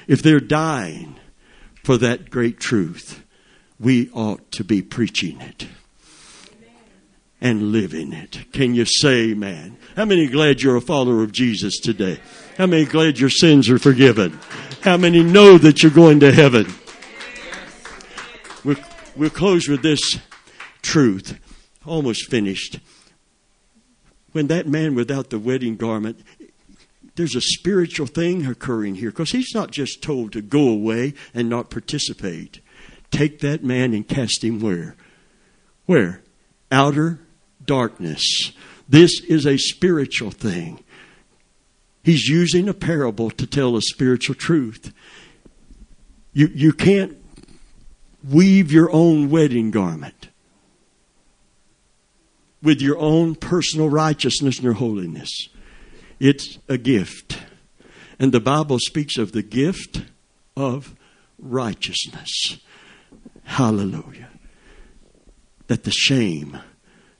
[0.06, 1.16] If they're dying
[1.82, 3.24] for that great truth,
[3.80, 5.66] we ought to be preaching it
[7.40, 8.52] and living it.
[8.52, 9.76] Can you say man?
[9.96, 12.20] How many glad you're a follower of Jesus today?
[12.58, 14.38] How many glad your sins are forgiven?
[14.82, 16.72] How many know that you're going to heaven?
[18.62, 18.76] We'll,
[19.16, 20.20] we'll close with this
[20.82, 21.40] truth
[21.86, 22.78] almost finished.
[24.32, 26.20] When that man without the wedding garment,
[27.16, 31.48] there's a spiritual thing occurring here because he's not just told to go away and
[31.48, 32.60] not participate.
[33.10, 34.96] Take that man and cast him where?
[35.84, 36.22] Where?
[36.70, 37.20] Outer
[37.64, 38.52] darkness.
[38.88, 40.82] This is a spiritual thing.
[42.02, 44.92] He's using a parable to tell a spiritual truth.
[46.32, 47.16] You, you can't
[48.28, 50.28] weave your own wedding garment
[52.62, 55.48] with your own personal righteousness and your holiness.
[56.20, 57.38] It's a gift.
[58.18, 60.02] And the Bible speaks of the gift
[60.56, 60.94] of
[61.38, 62.58] righteousness.
[63.44, 64.28] Hallelujah.
[65.66, 66.58] That the shame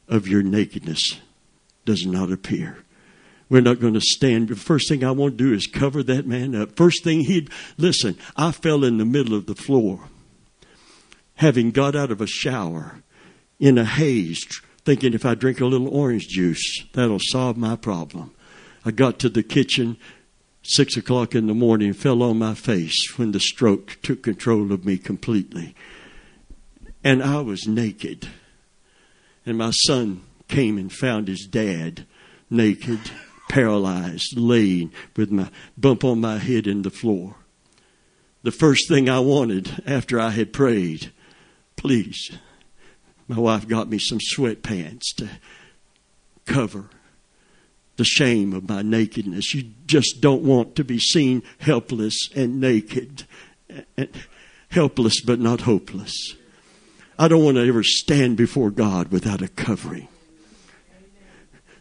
[0.08, 1.20] of your nakedness
[1.84, 2.78] does not appear.
[3.48, 4.48] We're not going to stand.
[4.48, 6.76] The first thing I want to do is cover that man up.
[6.76, 10.08] First thing he'd, listen, I fell in the middle of the floor,
[11.34, 13.02] having got out of a shower
[13.58, 14.46] in a haze,
[14.84, 18.32] thinking if I drink a little orange juice, that'll solve my problem.
[18.84, 19.96] I got to the kitchen,
[20.62, 24.84] six o'clock in the morning, fell on my face when the stroke took control of
[24.84, 25.74] me completely.
[27.04, 28.28] And I was naked.
[29.46, 32.06] And my son came and found his dad
[32.50, 33.00] naked,
[33.48, 37.36] paralyzed, laying with my bump on my head in the floor.
[38.42, 41.12] The first thing I wanted after I had prayed,
[41.76, 42.30] please
[43.32, 45.26] my wife got me some sweatpants to
[46.44, 46.84] cover
[47.96, 49.54] the shame of my nakedness.
[49.54, 53.24] You just don't want to be seen helpless and naked.
[53.96, 54.10] And
[54.68, 56.34] helpless but not hopeless.
[57.18, 60.08] I don't want to ever stand before God without a covering.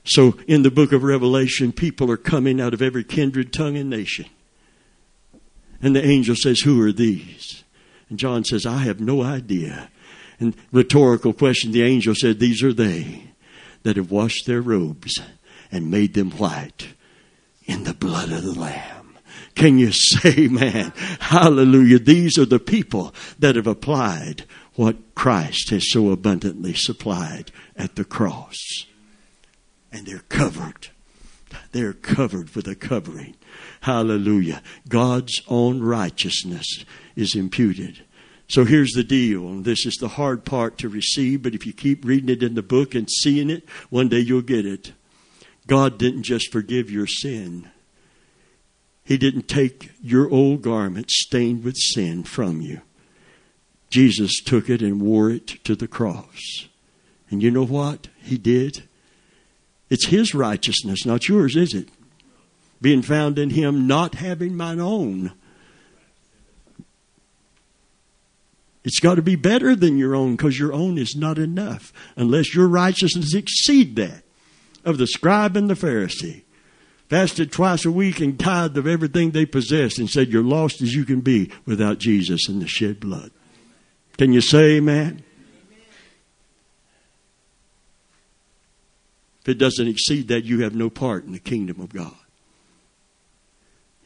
[0.06, 3.90] So in the book of Revelation, people are coming out of every kindred, tongue, and
[3.90, 4.26] nation.
[5.82, 7.64] And the angel says, Who are these?
[8.10, 9.90] And John says, I have no idea.
[10.42, 13.26] And rhetorical question, the angel said, These are they
[13.84, 15.22] that have washed their robes
[15.72, 16.96] and made them white
[17.66, 19.18] in the blood of the Lamb.
[19.54, 22.00] Can you say, man, hallelujah?
[22.00, 28.04] These are the people that have applied what Christ has so abundantly supplied at the
[28.04, 28.58] cross.
[29.92, 30.88] and they're covered.
[31.72, 33.36] They're covered with a covering.
[33.82, 34.64] Hallelujah.
[34.90, 36.86] God's own righteousness
[37.16, 38.04] is imputed.
[38.52, 42.04] So here's the deal, this is the hard part to receive, but if you keep
[42.04, 44.92] reading it in the book and seeing it, one day you'll get it.
[45.68, 47.70] God didn't just forgive your sin.
[49.06, 52.82] He didn't take your old garment stained with sin from you.
[53.90, 56.68] Jesus took it and wore it to the cross.
[57.30, 58.84] And you know what he did?
[59.90, 61.88] It's his righteousness, not yours, is it?
[62.82, 65.32] Being found in him, not having mine own.
[68.84, 72.56] It's got to be better than your own because your own is not enough unless
[72.56, 74.24] your righteousness exceed that
[74.84, 76.44] of the scribe and the Pharisee.
[77.10, 80.96] Fasted twice a week and tithed of everything they possessed and said, You're lost as
[80.96, 83.32] you can be without Jesus and the shed blood.
[84.18, 85.24] Can you say amen?
[89.42, 92.16] If it doesn't exceed that, you have no part in the kingdom of God.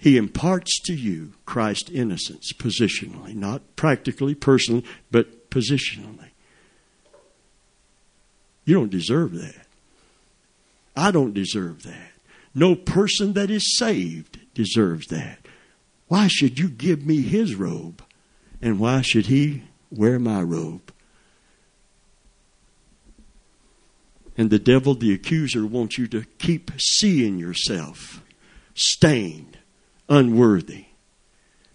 [0.06, 6.30] He imparts to you Christ's innocence positionally, not practically, personally, but positionally.
[8.66, 9.66] You don't deserve that.
[10.95, 12.12] I don't deserve that.
[12.53, 15.39] No person that is saved deserves that.
[16.08, 18.03] Why should you give me his robe?
[18.62, 20.93] And why should he wear my robe?
[24.38, 28.22] And the devil, the accuser, wants you to keep seeing yourself
[28.76, 29.55] stained
[30.10, 30.86] unworthy.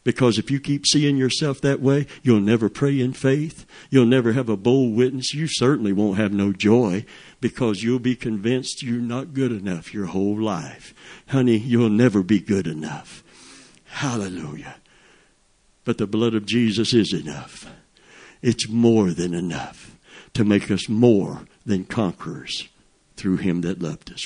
[0.02, 3.66] Because if you keep seeing yourself that way, you'll never pray in faith.
[3.90, 5.34] You'll never have a bold witness.
[5.34, 7.04] You certainly won't have no joy
[7.40, 10.94] because you'll be convinced you're not good enough your whole life.
[11.28, 13.22] Honey, you'll never be good enough.
[13.84, 14.76] Hallelujah.
[15.84, 17.66] But the blood of Jesus is enough.
[18.40, 19.96] It's more than enough
[20.32, 22.68] to make us more than conquerors
[23.16, 24.18] through him that loved us.